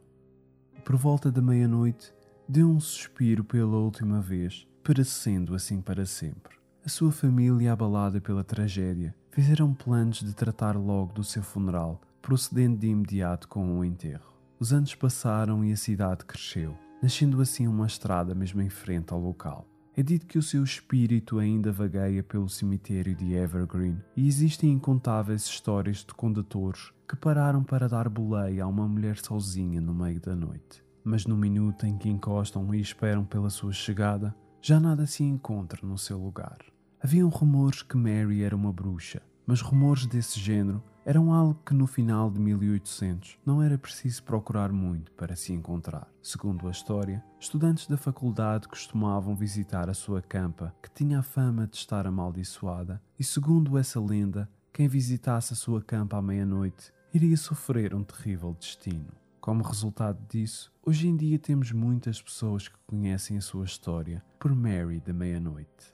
Por 0.84 0.96
volta 0.96 1.30
da 1.30 1.42
meia-noite, 1.42 2.14
deu 2.48 2.70
um 2.70 2.80
suspiro 2.80 3.44
pela 3.44 3.76
última 3.76 4.22
vez, 4.22 4.66
perecendo 4.82 5.54
assim 5.54 5.82
para 5.82 6.06
sempre. 6.06 6.56
A 6.82 6.88
sua 6.88 7.12
família, 7.12 7.74
abalada 7.74 8.22
pela 8.22 8.42
tragédia, 8.42 9.14
fizeram 9.30 9.74
planos 9.74 10.20
de 10.20 10.34
tratar 10.34 10.76
logo 10.76 11.12
do 11.12 11.22
seu 11.22 11.42
funeral, 11.42 12.00
procedendo 12.22 12.78
de 12.78 12.88
imediato 12.88 13.46
com 13.48 13.78
o 13.78 13.84
enterro. 13.84 14.31
Os 14.62 14.72
anos 14.72 14.94
passaram 14.94 15.64
e 15.64 15.72
a 15.72 15.76
cidade 15.76 16.24
cresceu, 16.24 16.78
nascendo 17.02 17.40
assim 17.40 17.66
uma 17.66 17.84
estrada 17.84 18.32
mesmo 18.32 18.62
em 18.62 18.68
frente 18.68 19.12
ao 19.12 19.18
local. 19.18 19.66
É 19.96 20.04
dito 20.04 20.24
que 20.24 20.38
o 20.38 20.42
seu 20.42 20.62
espírito 20.62 21.40
ainda 21.40 21.72
vagueia 21.72 22.22
pelo 22.22 22.48
cemitério 22.48 23.12
de 23.12 23.34
Evergreen 23.34 24.00
e 24.16 24.28
existem 24.28 24.70
incontáveis 24.70 25.46
histórias 25.46 26.04
de 26.04 26.14
condutores 26.14 26.92
que 27.08 27.16
pararam 27.16 27.64
para 27.64 27.88
dar 27.88 28.08
boleia 28.08 28.62
a 28.62 28.68
uma 28.68 28.86
mulher 28.86 29.18
sozinha 29.18 29.80
no 29.80 29.92
meio 29.92 30.20
da 30.20 30.36
noite. 30.36 30.80
Mas 31.02 31.26
no 31.26 31.36
minuto 31.36 31.84
em 31.84 31.98
que 31.98 32.08
encostam 32.08 32.72
e 32.72 32.80
esperam 32.80 33.24
pela 33.24 33.50
sua 33.50 33.72
chegada, 33.72 34.32
já 34.60 34.78
nada 34.78 35.06
se 35.08 35.24
encontra 35.24 35.84
no 35.84 35.98
seu 35.98 36.18
lugar. 36.18 36.58
Haviam 37.02 37.28
rumores 37.28 37.82
que 37.82 37.96
Mary 37.96 38.44
era 38.44 38.54
uma 38.54 38.72
bruxa, 38.72 39.22
mas 39.46 39.60
rumores 39.60 40.06
desse 40.06 40.38
género 40.38 40.82
eram 41.04 41.32
algo 41.32 41.58
que 41.66 41.74
no 41.74 41.86
final 41.86 42.30
de 42.30 42.38
1800 42.38 43.38
não 43.44 43.62
era 43.62 43.76
preciso 43.76 44.22
procurar 44.22 44.70
muito 44.70 45.10
para 45.12 45.34
se 45.34 45.52
encontrar. 45.52 46.08
Segundo 46.22 46.68
a 46.68 46.70
história, 46.70 47.22
estudantes 47.40 47.86
da 47.86 47.96
faculdade 47.96 48.68
costumavam 48.68 49.34
visitar 49.34 49.90
a 49.90 49.94
sua 49.94 50.22
campa, 50.22 50.74
que 50.80 50.90
tinha 50.90 51.18
a 51.18 51.22
fama 51.22 51.66
de 51.66 51.76
estar 51.76 52.06
amaldiçoada, 52.06 53.02
e 53.18 53.24
segundo 53.24 53.76
essa 53.76 54.00
lenda, 54.00 54.48
quem 54.72 54.86
visitasse 54.86 55.52
a 55.52 55.56
sua 55.56 55.82
campa 55.82 56.16
à 56.16 56.22
meia-noite 56.22 56.92
iria 57.12 57.36
sofrer 57.36 57.94
um 57.94 58.02
terrível 58.02 58.54
destino. 58.54 59.12
Como 59.40 59.64
resultado 59.64 60.24
disso, 60.28 60.72
hoje 60.86 61.08
em 61.08 61.16
dia 61.16 61.36
temos 61.36 61.72
muitas 61.72 62.22
pessoas 62.22 62.68
que 62.68 62.78
conhecem 62.86 63.36
a 63.36 63.40
sua 63.40 63.64
história 63.64 64.24
por 64.38 64.54
Mary 64.54 65.00
da 65.00 65.12
meia-noite. 65.12 65.91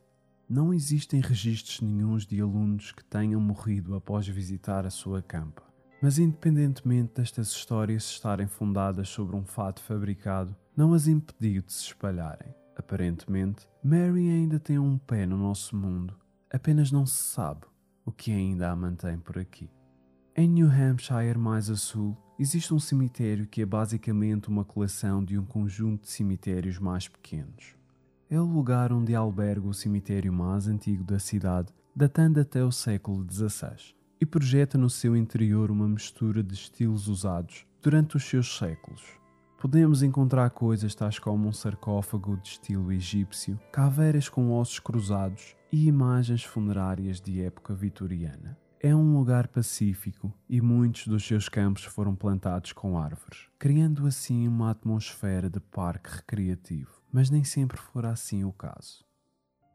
Não 0.50 0.72
existem 0.72 1.20
registros 1.20 1.82
nenhums 1.82 2.24
de 2.24 2.40
alunos 2.40 2.90
que 2.90 3.04
tenham 3.04 3.38
morrido 3.38 3.94
após 3.94 4.26
visitar 4.26 4.86
a 4.86 4.90
sua 4.90 5.20
campa. 5.20 5.62
Mas, 6.00 6.18
independentemente 6.18 7.12
destas 7.16 7.48
histórias 7.48 8.04
estarem 8.04 8.46
fundadas 8.46 9.10
sobre 9.10 9.36
um 9.36 9.44
fato 9.44 9.82
fabricado, 9.82 10.56
não 10.74 10.94
as 10.94 11.06
impediu 11.06 11.60
de 11.60 11.70
se 11.70 11.82
espalharem. 11.88 12.54
Aparentemente, 12.74 13.68
Mary 13.84 14.30
ainda 14.30 14.58
tem 14.58 14.78
um 14.78 14.96
pé 14.96 15.26
no 15.26 15.36
nosso 15.36 15.76
mundo, 15.76 16.16
apenas 16.50 16.90
não 16.90 17.04
se 17.04 17.22
sabe 17.22 17.66
o 18.06 18.10
que 18.10 18.32
ainda 18.32 18.70
a 18.70 18.76
mantém 18.76 19.18
por 19.18 19.36
aqui. 19.38 19.68
Em 20.34 20.48
New 20.48 20.70
Hampshire, 20.70 21.36
mais 21.36 21.68
a 21.68 21.76
sul, 21.76 22.16
existe 22.38 22.72
um 22.72 22.78
cemitério 22.78 23.46
que 23.46 23.60
é 23.60 23.66
basicamente 23.66 24.48
uma 24.48 24.64
coleção 24.64 25.22
de 25.22 25.36
um 25.36 25.44
conjunto 25.44 26.04
de 26.04 26.10
cemitérios 26.10 26.78
mais 26.78 27.06
pequenos 27.06 27.77
é 28.30 28.38
o 28.38 28.44
lugar 28.44 28.92
onde 28.92 29.14
alberga 29.14 29.66
o 29.66 29.74
cemitério 29.74 30.32
mais 30.32 30.68
antigo 30.68 31.02
da 31.02 31.18
cidade, 31.18 31.72
datando 31.96 32.40
até 32.40 32.62
o 32.62 32.70
século 32.70 33.26
XVI, 33.30 33.94
e 34.20 34.26
projeta 34.26 34.76
no 34.76 34.90
seu 34.90 35.16
interior 35.16 35.70
uma 35.70 35.88
mistura 35.88 36.42
de 36.42 36.54
estilos 36.54 37.08
usados 37.08 37.66
durante 37.82 38.16
os 38.16 38.24
seus 38.24 38.58
séculos. 38.58 39.02
Podemos 39.58 40.02
encontrar 40.02 40.50
coisas 40.50 40.94
tais 40.94 41.18
como 41.18 41.48
um 41.48 41.52
sarcófago 41.52 42.36
de 42.36 42.48
estilo 42.48 42.92
egípcio, 42.92 43.58
caveiras 43.72 44.28
com 44.28 44.52
ossos 44.52 44.78
cruzados 44.78 45.56
e 45.72 45.88
imagens 45.88 46.44
funerárias 46.44 47.20
de 47.20 47.42
época 47.42 47.74
vitoriana. 47.74 48.56
É 48.80 48.94
um 48.94 49.14
lugar 49.16 49.48
pacífico 49.48 50.32
e 50.48 50.60
muitos 50.60 51.08
dos 51.08 51.26
seus 51.26 51.48
campos 51.48 51.82
foram 51.84 52.14
plantados 52.14 52.72
com 52.72 52.96
árvores, 52.96 53.48
criando 53.58 54.06
assim 54.06 54.46
uma 54.46 54.70
atmosfera 54.70 55.50
de 55.50 55.58
parque 55.58 56.08
recreativo. 56.08 56.97
Mas 57.12 57.30
nem 57.30 57.44
sempre 57.44 57.78
fora 57.78 58.10
assim 58.10 58.44
o 58.44 58.52
caso. 58.52 59.04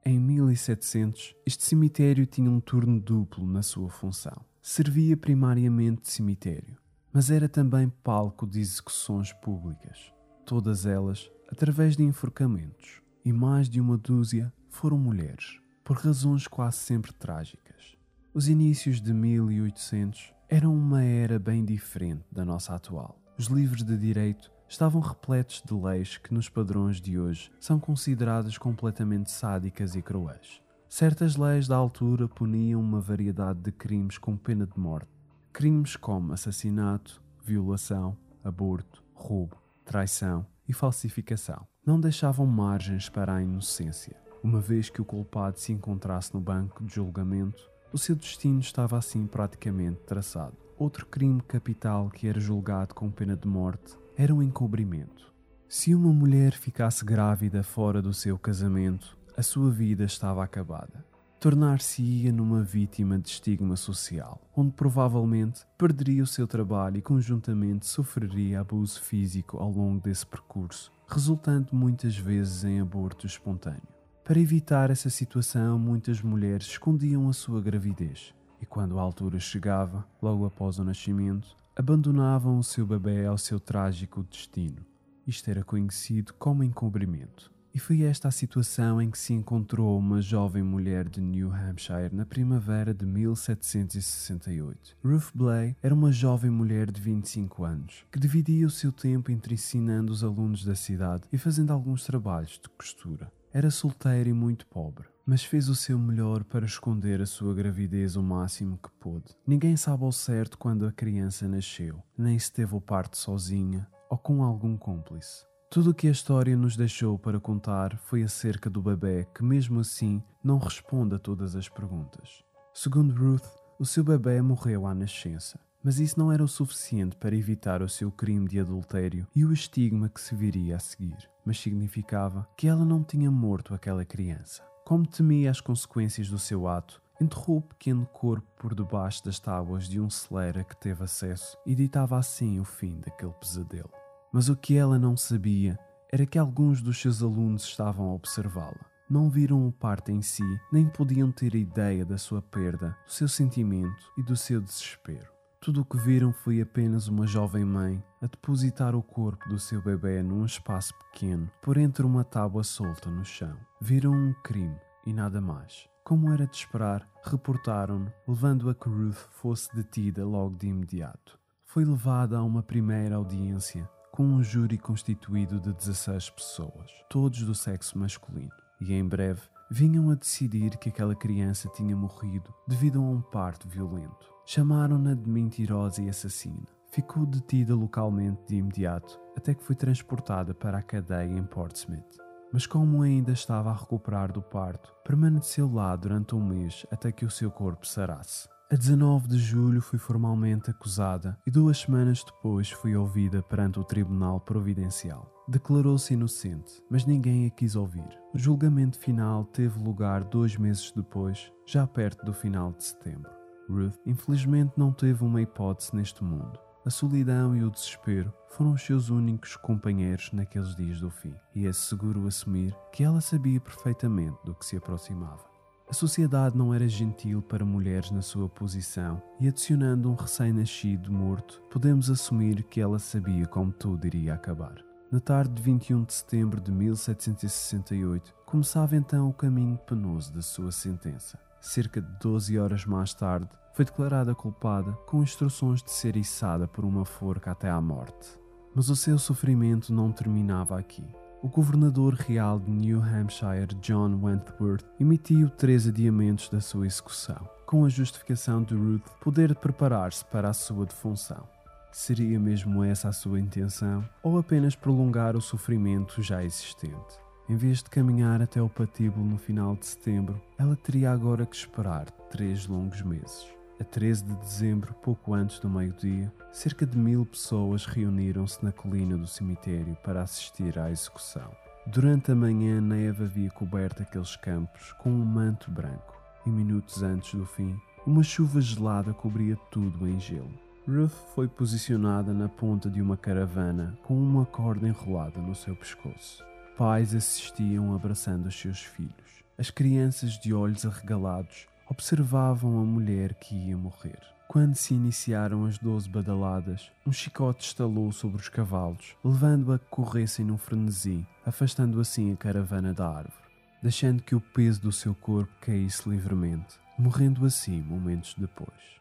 Em 0.05 0.19
1700, 0.19 1.35
este 1.45 1.63
cemitério 1.63 2.25
tinha 2.25 2.51
um 2.51 2.59
turno 2.59 2.99
duplo 2.99 3.47
na 3.47 3.63
sua 3.63 3.89
função. 3.89 4.45
Servia 4.61 5.15
primariamente 5.15 6.01
de 6.01 6.09
cemitério, 6.09 6.77
mas 7.11 7.29
era 7.29 7.47
também 7.47 7.89
palco 8.03 8.45
de 8.45 8.59
execuções 8.59 9.33
públicas, 9.33 10.13
todas 10.45 10.85
elas 10.85 11.29
através 11.49 11.95
de 11.95 12.03
enforcamentos, 12.03 13.01
e 13.23 13.31
mais 13.31 13.69
de 13.69 13.79
uma 13.79 13.97
dúzia 13.97 14.51
foram 14.69 14.97
mulheres, 14.97 15.59
por 15.83 15.97
razões 15.97 16.47
quase 16.47 16.77
sempre 16.77 17.13
trágicas. 17.13 17.95
Os 18.33 18.49
inícios 18.49 18.99
de 18.99 19.13
1800 19.13 20.33
eram 20.49 20.73
uma 20.75 21.03
era 21.03 21.37
bem 21.37 21.63
diferente 21.63 22.25
da 22.31 22.43
nossa 22.43 22.75
atual. 22.75 23.21
Os 23.37 23.45
livros 23.45 23.83
de 23.83 23.97
direito 23.97 24.51
estavam 24.73 24.99
repletos 24.99 25.61
de 25.63 25.73
leis 25.73 26.17
que, 26.17 26.33
nos 26.33 26.49
padrões 26.49 26.99
de 26.99 27.19
hoje, 27.19 27.51
são 27.59 27.79
consideradas 27.79 28.57
completamente 28.57 29.29
sádicas 29.29 29.95
e 29.95 30.01
cruéis. 30.01 30.61
Certas 30.89 31.35
leis 31.35 31.67
da 31.67 31.75
altura 31.75 32.27
puniam 32.27 32.81
uma 32.81 32.99
variedade 32.99 33.59
de 33.59 33.71
crimes 33.71 34.17
com 34.17 34.35
pena 34.35 34.65
de 34.65 34.79
morte. 34.79 35.09
Crimes 35.51 35.95
como 35.95 36.33
assassinato, 36.33 37.21
violação, 37.43 38.17
aborto, 38.43 39.03
roubo, 39.13 39.57
traição 39.85 40.43
e 40.67 40.73
falsificação. 40.73 41.67
Não 41.85 41.99
deixavam 41.99 42.47
margens 42.47 43.09
para 43.09 43.35
a 43.35 43.43
inocência. 43.43 44.17
Uma 44.43 44.59
vez 44.59 44.89
que 44.89 45.01
o 45.01 45.05
culpado 45.05 45.59
se 45.59 45.71
encontrasse 45.71 46.33
no 46.33 46.41
banco 46.41 46.83
de 46.83 46.95
julgamento, 46.95 47.69
o 47.91 47.97
seu 47.97 48.15
destino 48.15 48.59
estava 48.59 48.97
assim 48.97 49.27
praticamente 49.27 50.01
traçado. 50.01 50.57
Outro 50.79 51.05
crime 51.05 51.41
capital 51.41 52.09
que 52.09 52.27
era 52.27 52.39
julgado 52.39 52.95
com 52.95 53.11
pena 53.11 53.37
de 53.37 53.47
morte 53.47 54.01
era 54.15 54.33
o 54.33 54.43
encobrimento. 54.43 55.33
Se 55.67 55.95
uma 55.95 56.13
mulher 56.13 56.53
ficasse 56.53 57.03
grávida 57.03 57.63
fora 57.63 58.01
do 58.01 58.13
seu 58.13 58.37
casamento, 58.37 59.17
a 59.35 59.41
sua 59.41 59.71
vida 59.71 60.03
estava 60.03 60.43
acabada. 60.43 61.03
Tornar-se-ia 61.39 62.31
numa 62.31 62.61
vítima 62.61 63.17
de 63.17 63.29
estigma 63.29 63.75
social, 63.75 64.39
onde 64.55 64.71
provavelmente 64.71 65.65
perderia 65.77 66.23
o 66.23 66.27
seu 66.27 66.47
trabalho 66.47 66.97
e 66.97 67.01
conjuntamente 67.01 67.85
sofreria 67.85 68.61
abuso 68.61 69.01
físico 69.01 69.57
ao 69.57 69.71
longo 69.71 70.01
desse 70.01 70.25
percurso, 70.25 70.91
resultando 71.07 71.69
muitas 71.73 72.15
vezes 72.15 72.63
em 72.63 72.79
aborto 72.79 73.25
espontâneo. 73.25 73.81
Para 74.23 74.39
evitar 74.39 74.89
essa 74.89 75.09
situação, 75.09 75.77
muitas 75.77 76.21
mulheres 76.21 76.67
escondiam 76.67 77.27
a 77.27 77.33
sua 77.33 77.59
gravidez 77.59 78.33
e 78.61 78.65
quando 78.65 78.97
a 78.97 79.01
altura 79.01 79.39
chegava, 79.41 80.07
logo 80.21 80.45
após 80.45 80.79
o 80.79 80.85
nascimento, 80.85 81.57
abandonavam 81.75 82.59
o 82.59 82.63
seu 82.63 82.85
bebê 82.85 83.25
ao 83.25 83.37
seu 83.37 83.59
trágico 83.59 84.23
destino. 84.23 84.85
Isto 85.25 85.49
era 85.49 85.63
conhecido 85.63 86.33
como 86.35 86.63
encobrimento. 86.63 87.51
E 87.73 87.79
foi 87.79 88.03
esta 88.03 88.27
a 88.27 88.31
situação 88.31 89.01
em 89.01 89.09
que 89.09 89.17
se 89.17 89.33
encontrou 89.33 89.97
uma 89.97 90.21
jovem 90.21 90.61
mulher 90.61 91.09
de 91.09 91.19
New 91.19 91.51
Hampshire 91.51 92.13
na 92.13 92.23
primavera 92.23 92.93
de 92.93 93.03
1768. 93.03 94.95
Ruth 95.03 95.31
Blay 95.33 95.75
era 95.81 95.95
uma 95.95 96.11
jovem 96.11 96.51
mulher 96.51 96.91
de 96.91 97.01
25 97.01 97.63
anos 97.63 98.05
que 98.11 98.19
dividia 98.19 98.67
o 98.67 98.69
seu 98.69 98.91
tempo 98.91 99.31
entre 99.31 99.55
ensinando 99.55 100.13
os 100.13 100.23
alunos 100.23 100.63
da 100.63 100.75
cidade 100.75 101.23
e 101.33 101.37
fazendo 101.39 101.73
alguns 101.73 102.03
trabalhos 102.03 102.59
de 102.61 102.69
costura. 102.69 103.31
Era 103.55 103.69
solteira 103.69 104.27
e 104.27 104.33
muito 104.33 104.65
pobre, 104.65 105.07
mas 105.23 105.43
fez 105.43 105.69
o 105.69 105.75
seu 105.75 105.99
melhor 105.99 106.43
para 106.43 106.65
esconder 106.65 107.21
a 107.21 107.25
sua 107.27 107.53
gravidez 107.53 108.15
o 108.15 108.23
máximo 108.23 108.79
que 108.79 108.89
pôde. 108.99 109.37
Ninguém 109.45 109.77
sabe 109.77 110.03
ao 110.03 110.11
certo 110.11 110.57
quando 110.57 110.87
a 110.87 110.91
criança 110.91 111.47
nasceu, 111.47 112.01
nem 112.17 112.39
se 112.39 112.51
teve 112.51 112.73
o 112.75 112.81
parto 112.81 113.15
sozinha 113.15 113.87
ou 114.09 114.17
com 114.17 114.43
algum 114.43 114.75
cúmplice. 114.75 115.45
Tudo 115.69 115.91
o 115.91 115.93
que 115.93 116.07
a 116.07 116.11
história 116.11 116.57
nos 116.57 116.75
deixou 116.75 117.19
para 117.19 117.39
contar 117.39 117.95
foi 117.95 118.23
acerca 118.23 118.71
do 118.71 118.81
bebê 118.81 119.27
que, 119.35 119.43
mesmo 119.43 119.81
assim, 119.81 120.23
não 120.43 120.57
responde 120.57 121.13
a 121.13 121.19
todas 121.19 121.55
as 121.55 121.69
perguntas. 121.69 122.43
Segundo 122.73 123.13
Ruth, 123.13 123.45
o 123.77 123.85
seu 123.85 124.03
bebê 124.03 124.41
morreu 124.41 124.87
à 124.87 124.95
nascença, 124.95 125.59
mas 125.83 125.99
isso 125.99 126.17
não 126.17 126.31
era 126.31 126.43
o 126.43 126.47
suficiente 126.47 127.15
para 127.17 127.35
evitar 127.35 127.83
o 127.83 127.89
seu 127.89 128.11
crime 128.11 128.47
de 128.47 128.59
adultério 128.59 129.27
e 129.35 129.45
o 129.45 129.53
estigma 129.53 130.09
que 130.09 130.21
se 130.21 130.33
viria 130.33 130.77
a 130.77 130.79
seguir, 130.79 131.29
mas 131.45 131.59
significava 131.59 132.47
que 132.57 132.67
ela 132.67 132.85
não 132.85 133.03
tinha 133.03 133.29
morto 133.29 133.73
aquela 133.73 134.05
criança. 134.05 134.63
Como 134.85 135.07
temia 135.07 135.49
as 135.49 135.61
consequências 135.61 136.29
do 136.29 136.37
seu 136.37 136.67
ato, 136.67 137.01
enterrou 137.19 137.57
o 137.57 137.61
pequeno 137.61 138.05
corpo 138.05 138.47
por 138.57 138.75
debaixo 138.75 139.23
das 139.23 139.39
tábuas 139.39 139.87
de 139.87 139.99
um 139.99 140.09
celeiro 140.09 140.59
a 140.59 140.63
que 140.63 140.75
teve 140.75 141.03
acesso 141.03 141.57
e 141.65 141.75
ditava 141.75 142.17
assim 142.17 142.59
o 142.59 142.65
fim 142.65 142.99
daquele 142.99 143.33
pesadelo. 143.33 143.91
Mas 144.31 144.49
o 144.49 144.55
que 144.55 144.75
ela 144.75 144.99
não 144.99 145.15
sabia 145.15 145.79
era 146.11 146.25
que 146.25 146.37
alguns 146.37 146.81
dos 146.81 146.99
seus 146.99 147.23
alunos 147.23 147.63
estavam 147.63 148.09
a 148.09 148.13
observá-la. 148.13 148.85
Não 149.09 149.29
viram 149.29 149.67
o 149.67 149.71
parto 149.71 150.11
em 150.11 150.21
si, 150.21 150.43
nem 150.71 150.87
podiam 150.87 151.31
ter 151.31 151.55
ideia 151.55 152.05
da 152.05 152.17
sua 152.17 152.41
perda, 152.41 152.97
do 153.05 153.11
seu 153.11 153.27
sentimento 153.27 154.11
e 154.17 154.23
do 154.23 154.35
seu 154.35 154.61
desespero. 154.61 155.32
Tudo 155.63 155.79
o 155.79 155.85
que 155.85 155.95
viram 155.95 156.33
foi 156.33 156.59
apenas 156.59 157.07
uma 157.07 157.25
jovem 157.25 157.63
mãe 157.63 158.03
a 158.21 158.27
depositar 158.27 158.93
o 158.97 159.01
corpo 159.01 159.47
do 159.47 159.57
seu 159.57 159.81
bebê 159.81 160.21
num 160.21 160.43
espaço 160.43 160.93
pequeno, 160.95 161.49
por 161.61 161.77
entre 161.77 162.05
uma 162.05 162.25
tábua 162.25 162.65
solta 162.65 163.09
no 163.09 163.23
chão. 163.23 163.57
Viram 163.79 164.11
um 164.11 164.33
crime 164.43 164.75
e 165.05 165.13
nada 165.13 165.39
mais. 165.39 165.87
Como 166.03 166.33
era 166.33 166.45
de 166.45 166.57
esperar, 166.57 167.09
reportaram-no, 167.23 168.11
levando 168.27 168.69
a 168.69 168.75
que 168.75 168.89
Ruth 168.89 169.15
fosse 169.29 169.73
detida 169.73 170.25
logo 170.25 170.57
de 170.57 170.67
imediato. 170.67 171.39
Foi 171.65 171.85
levada 171.85 172.37
a 172.37 172.43
uma 172.43 172.61
primeira 172.61 173.15
audiência 173.15 173.89
com 174.11 174.25
um 174.25 174.43
júri 174.43 174.77
constituído 174.77 175.61
de 175.61 175.71
16 175.71 176.29
pessoas, 176.31 176.91
todos 177.09 177.41
do 177.41 177.55
sexo 177.55 177.97
masculino, 177.97 178.51
e 178.81 178.91
em 178.91 179.07
breve 179.07 179.43
vinham 179.71 180.09
a 180.09 180.15
decidir 180.15 180.75
que 180.75 180.89
aquela 180.89 181.15
criança 181.15 181.69
tinha 181.69 181.95
morrido 181.95 182.53
devido 182.67 182.99
a 182.99 183.01
um 183.01 183.21
parto 183.21 183.65
violento. 183.69 184.32
Chamaram-na 184.45 185.13
de 185.13 185.29
mentirosa 185.29 186.01
e 186.01 186.09
assassina. 186.09 186.67
Ficou 186.91 187.25
detida 187.25 187.73
localmente 187.73 188.41
de 188.47 188.57
imediato 188.57 189.19
até 189.37 189.53
que 189.53 189.63
foi 189.63 189.75
transportada 189.75 190.53
para 190.53 190.77
a 190.77 190.83
cadeia 190.83 191.33
em 191.33 191.43
Portsmouth. 191.43 192.17
Mas 192.51 192.67
como 192.67 193.01
ainda 193.01 193.31
estava 193.31 193.71
a 193.71 193.73
recuperar 193.73 194.31
do 194.31 194.41
parto, 194.41 194.93
permaneceu 195.03 195.71
lá 195.71 195.95
durante 195.95 196.35
um 196.35 196.43
mês 196.43 196.85
até 196.91 197.11
que 197.11 197.25
o 197.25 197.31
seu 197.31 197.49
corpo 197.49 197.87
sarasse. 197.87 198.47
A 198.71 198.75
19 198.75 199.27
de 199.27 199.37
julho 199.37 199.81
fui 199.81 199.97
formalmente 199.97 200.69
acusada 200.69 201.37
e 201.47 201.51
duas 201.51 201.79
semanas 201.79 202.23
depois 202.23 202.69
fui 202.69 202.95
ouvida 202.95 203.41
perante 203.41 203.79
o 203.79 203.83
Tribunal 203.83 204.39
Providencial. 204.41 205.31
Declarou-se 205.47 206.13
inocente, 206.13 206.81
mas 206.89 207.05
ninguém 207.05 207.47
a 207.47 207.49
quis 207.49 207.75
ouvir. 207.75 208.19
O 208.33 208.37
julgamento 208.37 208.99
final 208.99 209.45
teve 209.45 209.81
lugar 209.81 210.23
dois 210.23 210.57
meses 210.57 210.91
depois, 210.91 211.51
já 211.65 211.87
perto 211.87 212.25
do 212.25 212.33
final 212.33 212.71
de 212.73 212.83
setembro. 212.83 213.42
Ruth, 213.73 213.95
infelizmente, 214.05 214.73
não 214.77 214.91
teve 214.91 215.23
uma 215.23 215.41
hipótese 215.41 215.95
neste 215.95 216.23
mundo. 216.23 216.59
A 216.85 216.89
solidão 216.89 217.55
e 217.55 217.63
o 217.63 217.71
desespero 217.71 218.33
foram 218.49 218.73
os 218.73 218.81
seus 218.81 219.09
únicos 219.09 219.55
companheiros 219.55 220.31
naqueles 220.33 220.75
dias 220.75 220.99
do 220.99 221.09
fim, 221.09 221.33
e 221.55 221.65
é 221.65 221.73
seguro 221.73 222.27
assumir 222.27 222.75
que 222.91 223.03
ela 223.03 223.21
sabia 223.21 223.59
perfeitamente 223.59 224.37
do 224.43 224.53
que 224.53 224.65
se 224.65 224.75
aproximava. 224.75 225.43
A 225.89 225.93
sociedade 225.93 226.57
não 226.57 226.73
era 226.73 226.87
gentil 226.87 227.41
para 227.41 227.65
mulheres 227.65 228.11
na 228.11 228.21
sua 228.21 228.49
posição, 228.49 229.21
e 229.39 229.47
adicionando 229.47 230.09
um 230.09 230.15
recém-nascido 230.15 231.11
morto, 231.11 231.61
podemos 231.71 232.09
assumir 232.09 232.63
que 232.63 232.81
ela 232.81 232.99
sabia 232.99 233.45
como 233.45 233.71
tudo 233.71 234.05
iria 234.05 234.33
acabar. 234.33 234.75
Na 235.11 235.19
tarde 235.19 235.53
de 235.53 235.61
21 235.61 236.03
de 236.03 236.13
setembro 236.13 236.59
de 236.59 236.71
1768, 236.71 238.33
começava 238.45 238.95
então 238.95 239.29
o 239.29 239.33
caminho 239.33 239.77
penoso 239.77 240.33
da 240.33 240.41
sua 240.41 240.71
sentença. 240.71 241.37
Cerca 241.63 242.01
de 242.01 242.07
12 242.19 242.59
horas 242.59 242.85
mais 242.85 243.13
tarde, 243.13 243.49
foi 243.73 243.85
declarada 243.85 244.35
culpada 244.35 244.91
com 245.07 245.23
instruções 245.23 245.81
de 245.81 245.91
ser 245.91 246.15
içada 246.15 246.67
por 246.67 246.85
uma 246.85 247.05
forca 247.05 247.51
até 247.51 247.69
à 247.69 247.81
morte. 247.81 248.37
Mas 248.75 248.89
o 248.89 248.95
seu 248.95 249.17
sofrimento 249.17 249.93
não 249.93 250.11
terminava 250.11 250.77
aqui 250.77 251.03
o 251.43 251.49
governador 251.49 252.13
real 252.13 252.57
de 252.57 252.71
New 252.71 253.03
Hampshire, 253.03 253.75
John 253.81 254.17
Wentworth, 254.23 254.85
emitiu 254.97 255.49
três 255.49 255.85
adiamentos 255.85 256.47
da 256.47 256.61
sua 256.61 256.87
execução, 256.87 257.37
com 257.65 257.83
a 257.83 257.89
justificação 257.89 258.63
de 258.63 258.73
Ruth 258.73 259.05
poder 259.19 259.53
preparar-se 259.53 260.23
para 260.23 260.47
a 260.47 260.53
sua 260.53 260.85
defunção. 260.85 261.45
Seria 261.91 262.39
mesmo 262.39 262.81
essa 262.81 263.09
a 263.09 263.11
sua 263.11 263.41
intenção, 263.41 264.07
ou 264.23 264.37
apenas 264.37 264.73
prolongar 264.73 265.35
o 265.35 265.41
sofrimento 265.41 266.23
já 266.23 266.41
existente? 266.41 267.19
Em 267.49 267.57
vez 267.57 267.83
de 267.83 267.89
caminhar 267.89 268.41
até 268.41 268.61
o 268.61 268.69
patíbulo 268.69 269.25
no 269.25 269.37
final 269.37 269.75
de 269.75 269.85
setembro, 269.85 270.41
ela 270.57 270.77
teria 270.77 271.11
agora 271.11 271.45
que 271.45 271.55
esperar 271.55 272.09
três 272.31 272.67
longos 272.67 273.01
meses. 273.01 273.45
A 273.81 273.83
13 273.83 274.23
de 274.23 274.35
dezembro, 274.35 274.93
pouco 274.93 275.33
antes 275.33 275.59
do 275.59 275.69
meio-dia, 275.69 276.31
cerca 276.53 276.85
de 276.85 276.97
mil 276.97 277.25
pessoas 277.25 277.85
reuniram-se 277.85 278.63
na 278.63 278.71
colina 278.71 279.17
do 279.17 279.27
cemitério 279.27 279.97
para 280.03 280.21
assistir 280.21 280.79
à 280.79 280.89
execução. 280.89 281.51
Durante 281.85 282.31
a 282.31 282.35
manhã, 282.35 282.79
neve 282.79 283.25
havia 283.25 283.49
coberto 283.49 284.03
aqueles 284.03 284.37
campos 284.37 284.93
com 284.93 285.09
um 285.09 285.25
manto 285.25 285.69
branco, 285.69 286.15
e 286.45 286.49
minutos 286.49 287.03
antes 287.03 287.35
do 287.35 287.45
fim, 287.45 287.75
uma 288.07 288.23
chuva 288.23 288.61
gelada 288.61 289.13
cobria 289.13 289.57
tudo 289.69 290.07
em 290.07 290.17
gelo. 290.17 290.53
Ruth 290.87 291.11
foi 291.35 291.49
posicionada 291.49 292.33
na 292.33 292.47
ponta 292.47 292.89
de 292.89 293.01
uma 293.01 293.17
caravana 293.17 293.97
com 294.03 294.15
uma 294.15 294.45
corda 294.45 294.87
enrolada 294.87 295.41
no 295.41 295.53
seu 295.53 295.75
pescoço. 295.75 296.41
Pais 296.77 297.13
assistiam 297.13 297.93
abraçando 297.93 298.47
os 298.47 298.59
seus 298.59 298.79
filhos. 298.79 299.43
As 299.57 299.69
crianças 299.69 300.39
de 300.39 300.53
olhos 300.53 300.85
arregalados 300.85 301.67
observavam 301.87 302.79
a 302.79 302.83
mulher 302.83 303.35
que 303.35 303.53
ia 303.53 303.77
morrer. 303.77 304.17
Quando 304.47 304.73
se 304.73 304.95
iniciaram 304.95 305.65
as 305.65 305.77
doze 305.77 306.09
badaladas, 306.09 306.91
um 307.05 307.11
chicote 307.11 307.63
estalou 307.63 308.11
sobre 308.11 308.37
os 308.41 308.49
cavalos, 308.49 309.15
levando-a 309.23 309.77
que 309.77 309.85
corressem 309.85 310.45
num 310.45 310.57
frenesi, 310.57 311.27
afastando 311.45 312.01
assim 312.01 312.33
a 312.33 312.35
caravana 312.35 312.91
da 312.91 313.07
árvore, 313.07 313.37
deixando 313.81 314.23
que 314.23 314.33
o 314.33 314.41
peso 314.41 314.81
do 314.81 314.91
seu 314.91 315.13
corpo 315.13 315.53
caísse 315.61 316.09
livremente, 316.09 316.79
morrendo 316.97 317.45
assim 317.45 317.81
momentos 317.81 318.33
depois. 318.35 318.99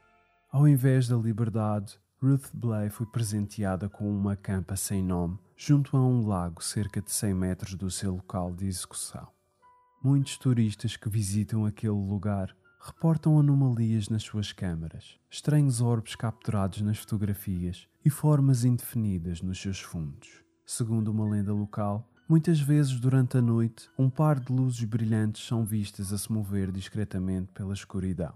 Ao 0.51 0.69
invés 0.69 1.09
da 1.09 1.17
liberdade, 1.17 1.99
Ruth 2.23 2.51
Blay 2.53 2.91
foi 2.91 3.07
presenteada 3.07 3.89
com 3.89 4.09
uma 4.09 4.37
campa 4.37 4.77
sem 4.77 5.03
nome, 5.03 5.39
junto 5.65 5.97
a 5.97 6.05
um 6.05 6.27
lago 6.27 6.61
cerca 6.61 7.01
de 7.01 7.13
100 7.13 7.35
metros 7.35 7.75
do 7.77 7.89
seu 7.89 8.15
local 8.15 8.53
de 8.53 8.67
execução. 8.67 9.29
Muitos 10.03 10.37
turistas 10.37 10.97
que 10.97 11.09
visitam 11.09 11.65
aquele 11.65 11.93
lugar 11.93 12.53
reportam 12.81 13.39
anomalias 13.39 14.09
nas 14.09 14.25
suas 14.25 14.51
câmaras, 14.51 15.21
estranhos 15.31 15.81
orbes 15.81 16.17
capturados 16.17 16.81
nas 16.81 16.99
fotografias 16.99 17.87
e 18.05 18.11
formas 18.11 18.65
indefinidas 18.65 19.41
nos 19.41 19.63
seus 19.63 19.79
fundos. 19.79 20.43
Segundo 20.67 21.13
uma 21.13 21.31
lenda 21.31 21.53
local, 21.53 22.11
muitas 22.29 22.59
vezes 22.59 22.99
durante 22.99 23.37
a 23.37 23.41
noite, 23.41 23.89
um 23.97 24.11
par 24.11 24.41
de 24.41 24.53
luzes 24.53 24.83
brilhantes 24.83 25.47
são 25.47 25.65
vistas 25.65 26.13
a 26.13 26.19
se 26.19 26.33
mover 26.33 26.73
discretamente 26.73 27.53
pela 27.53 27.73
escuridão. 27.73 28.35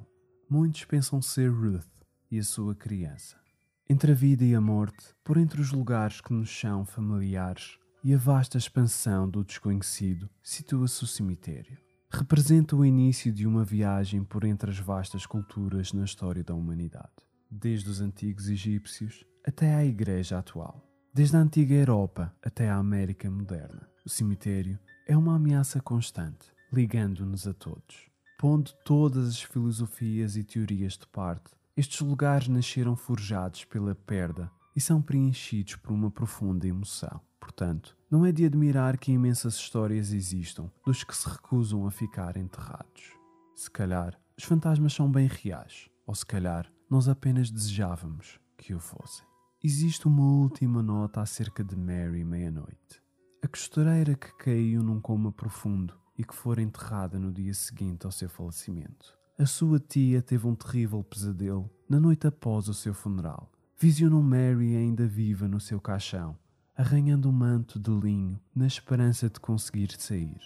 Muitos 0.49 0.85
pensam 0.85 1.21
ser 1.21 1.51
Ruth 1.51 1.91
e 2.31 2.39
a 2.39 2.45
sua 2.45 2.73
criança. 2.73 3.46
Entre 3.89 4.13
a 4.13 4.15
vida 4.15 4.45
e 4.45 4.55
a 4.55 4.61
morte, 4.61 5.15
por 5.25 5.37
entre 5.37 5.61
os 5.61 5.73
lugares 5.73 6.21
que 6.21 6.33
nos 6.33 6.51
são 6.51 6.85
familiares 6.85 7.79
e 8.03 8.13
a 8.13 8.19
vasta 8.19 8.59
expansão 8.59 9.29
do 9.29 9.45
desconhecido, 9.45 10.29
situa-se 10.43 11.05
o 11.05 11.07
cemitério 11.07 11.87
representa 12.11 12.75
o 12.77 12.85
início 12.85 13.33
de 13.33 13.47
uma 13.47 13.65
viagem 13.65 14.25
por 14.25 14.45
entre 14.45 14.71
as 14.71 14.79
vastas 14.79 15.27
culturas 15.27 15.93
na 15.93 16.05
história 16.05 16.43
da 16.43 16.55
humanidade, 16.55 17.13
desde 17.51 17.91
os 17.91 18.01
antigos 18.01 18.49
egípcios 18.49 19.25
até 19.47 19.75
à 19.75 19.85
Igreja 19.85 20.39
atual, 20.39 20.83
desde 21.13 21.37
a 21.37 21.41
antiga 21.41 21.75
Europa 21.75 22.35
até 22.43 22.71
à 22.71 22.77
América 22.77 23.31
moderna. 23.31 23.89
O 24.05 24.09
cemitério 24.09 24.79
é 25.07 25.17
uma 25.17 25.37
ameaça 25.37 25.81
constante, 25.81 26.47
ligando-nos 26.73 27.47
a 27.47 27.53
todos. 27.53 28.09
Pondo 28.39 28.73
todas 28.85 29.29
as 29.29 29.43
filosofias 29.43 30.37
e 30.37 30.45
teorias 30.45 30.95
de 30.95 31.07
parte, 31.09 31.51
estes 31.77 32.01
lugares 32.01 32.49
nasceram 32.49 32.97
forjados 32.97 33.65
pela 33.65 33.95
perda 33.95 34.51
e 34.75 34.81
são 34.81 35.03
preenchidos 35.03 35.77
por 35.77 35.93
uma 35.93 36.11
profunda 36.11 36.67
emoção. 36.67 37.21
Portanto, 37.39 37.97
não 38.11 38.25
é 38.25 38.33
de 38.33 38.45
admirar 38.47 38.97
que 38.97 39.13
imensas 39.13 39.55
histórias 39.55 40.13
existam 40.13 40.71
dos 40.85 41.05
que 41.05 41.15
se 41.15 41.29
recusam 41.29 41.87
a 41.87 41.91
ficar 41.91 42.37
enterrados. 42.37 43.13
Se 43.55 43.71
calhar, 43.71 44.19
os 44.37 44.45
fantasmas 44.45 44.93
são 44.93 45.11
bem 45.11 45.29
reais, 45.29 45.89
ou 46.07 46.15
se 46.15 46.25
calhar, 46.25 46.71
nós 46.89 47.09
apenas 47.09 47.51
desejávamos 47.51 48.41
que 48.57 48.75
o 48.75 48.81
fossem. 48.81 49.27
Existe 49.63 50.07
uma 50.07 50.23
última 50.23 50.83
nota 50.83 51.21
acerca 51.21 51.63
de 51.63 51.77
Mary 51.77 52.25
Meia-Noite. 52.25 53.03
A 53.43 53.49
costureira 53.49 54.15
que 54.15 54.33
caiu 54.37 54.83
num 54.83 55.01
coma 55.01 55.31
profundo 55.31 55.95
e 56.17 56.25
que 56.25 56.35
fora 56.35 56.63
enterrada 56.63 57.19
no 57.19 57.33
dia 57.33 57.53
seguinte 57.53 58.07
ao 58.07 58.13
seu 58.13 58.29
falecimento. 58.29 59.17
A 59.39 59.45
sua 59.45 59.79
tia 59.79 60.23
teve 60.23 60.47
um 60.47 60.55
terrível 60.55 61.05
pesadelo 61.05 61.71
na 61.87 62.01
noite 62.01 62.27
após 62.27 62.69
o 62.69 62.75
seu 62.75 62.95
funeral. 62.95 63.53
Visionou 63.79 64.23
Mary 64.23 64.75
ainda 64.75 65.07
viva 65.07 65.47
no 65.47 65.61
seu 65.61 65.79
caixão, 65.79 66.35
arranhando 66.75 67.29
um 67.29 67.33
manto 67.33 67.79
de 67.79 67.91
linho 67.91 68.41
na 68.55 68.67
esperança 68.67 69.29
de 69.29 69.39
conseguir 69.39 69.91
sair. 69.99 70.41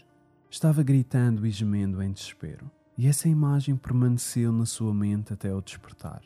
Estava 0.50 0.82
gritando 0.82 1.46
e 1.46 1.52
gemendo 1.52 2.02
em 2.02 2.10
desespero, 2.10 2.68
e 2.98 3.06
essa 3.06 3.28
imagem 3.28 3.76
permaneceu 3.76 4.50
na 4.50 4.66
sua 4.66 4.92
mente 4.92 5.32
até 5.32 5.50
ao 5.50 5.60
despertar. 5.60 6.22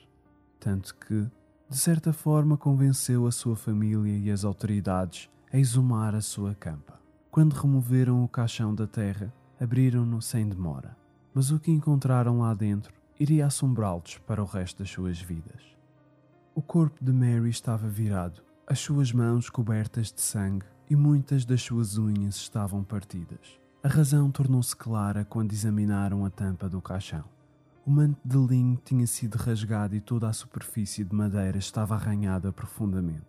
Tanto 0.58 0.94
que, 0.94 1.30
de 1.68 1.76
certa 1.76 2.14
forma, 2.14 2.56
convenceu 2.56 3.26
a 3.26 3.30
sua 3.30 3.56
família 3.56 4.16
e 4.16 4.30
as 4.30 4.42
autoridades 4.42 5.28
a 5.52 5.58
exumar 5.58 6.14
a 6.14 6.22
sua 6.22 6.54
campa. 6.54 6.98
Quando 7.30 7.52
removeram 7.52 8.24
o 8.24 8.28
caixão 8.28 8.74
da 8.74 8.86
terra, 8.86 9.30
abriram-no 9.60 10.22
sem 10.22 10.48
demora. 10.48 11.03
Mas 11.34 11.50
o 11.50 11.58
que 11.58 11.72
encontraram 11.72 12.38
lá 12.38 12.54
dentro 12.54 12.94
iria 13.18 13.46
assombrá-los 13.46 14.18
para 14.18 14.40
o 14.40 14.46
resto 14.46 14.78
das 14.78 14.90
suas 14.90 15.20
vidas. 15.20 15.62
O 16.54 16.62
corpo 16.62 17.04
de 17.04 17.12
Mary 17.12 17.50
estava 17.50 17.88
virado 17.88 18.40
as 18.66 18.78
suas 18.78 19.12
mãos 19.12 19.50
cobertas 19.50 20.10
de 20.10 20.22
sangue 20.22 20.64
e 20.88 20.96
muitas 20.96 21.44
das 21.44 21.60
suas 21.60 21.98
unhas 21.98 22.36
estavam 22.36 22.82
partidas. 22.82 23.60
A 23.82 23.88
razão 23.88 24.30
tornou-se 24.30 24.74
clara 24.74 25.24
quando 25.24 25.52
examinaram 25.52 26.24
a 26.24 26.30
tampa 26.30 26.68
do 26.68 26.80
caixão. 26.80 27.24
O 27.84 27.90
manto 27.90 28.18
de 28.24 28.38
linho 28.38 28.80
tinha 28.82 29.06
sido 29.06 29.34
rasgado 29.34 29.94
e 29.94 30.00
toda 30.00 30.28
a 30.28 30.32
superfície 30.32 31.04
de 31.04 31.14
madeira 31.14 31.58
estava 31.58 31.94
arranhada 31.94 32.50
profundamente. 32.50 33.26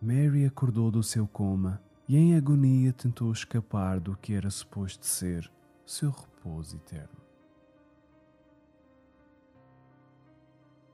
Mary 0.00 0.46
acordou 0.46 0.90
do 0.90 1.02
seu 1.02 1.26
coma 1.26 1.78
e, 2.08 2.16
em 2.16 2.34
agonia, 2.34 2.92
tentou 2.92 3.30
escapar 3.30 4.00
do 4.00 4.16
que 4.16 4.32
era 4.32 4.48
suposto 4.48 5.04
ser 5.04 5.50
seu 5.84 6.10
repouso 6.10 6.76
eterno. 6.76 7.21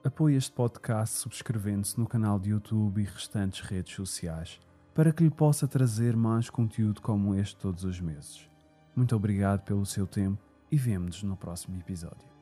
Apoie 0.05 0.37
este 0.37 0.53
podcast 0.53 1.19
subscrevendo-se 1.19 1.99
no 1.99 2.07
canal 2.07 2.39
de 2.39 2.51
YouTube 2.51 3.03
e 3.03 3.05
restantes 3.05 3.61
redes 3.61 3.97
sociais 3.97 4.61
para 4.95 5.13
que 5.13 5.25
lhe 5.25 5.31
possa 5.31 5.67
trazer 5.67 6.17
mais 6.17 6.49
conteúdo 6.49 7.03
como 7.03 7.35
este 7.35 7.57
todos 7.57 7.83
os 7.83 8.01
meses. 8.01 8.49
Muito 8.95 9.17
obrigado 9.17 9.65
pelo 9.65 9.85
seu 9.85 10.07
tempo 10.07 10.41
e 10.71 10.77
vemo-nos 10.77 11.25
no 11.25 11.37
próximo 11.37 11.77
episódio. 11.77 12.38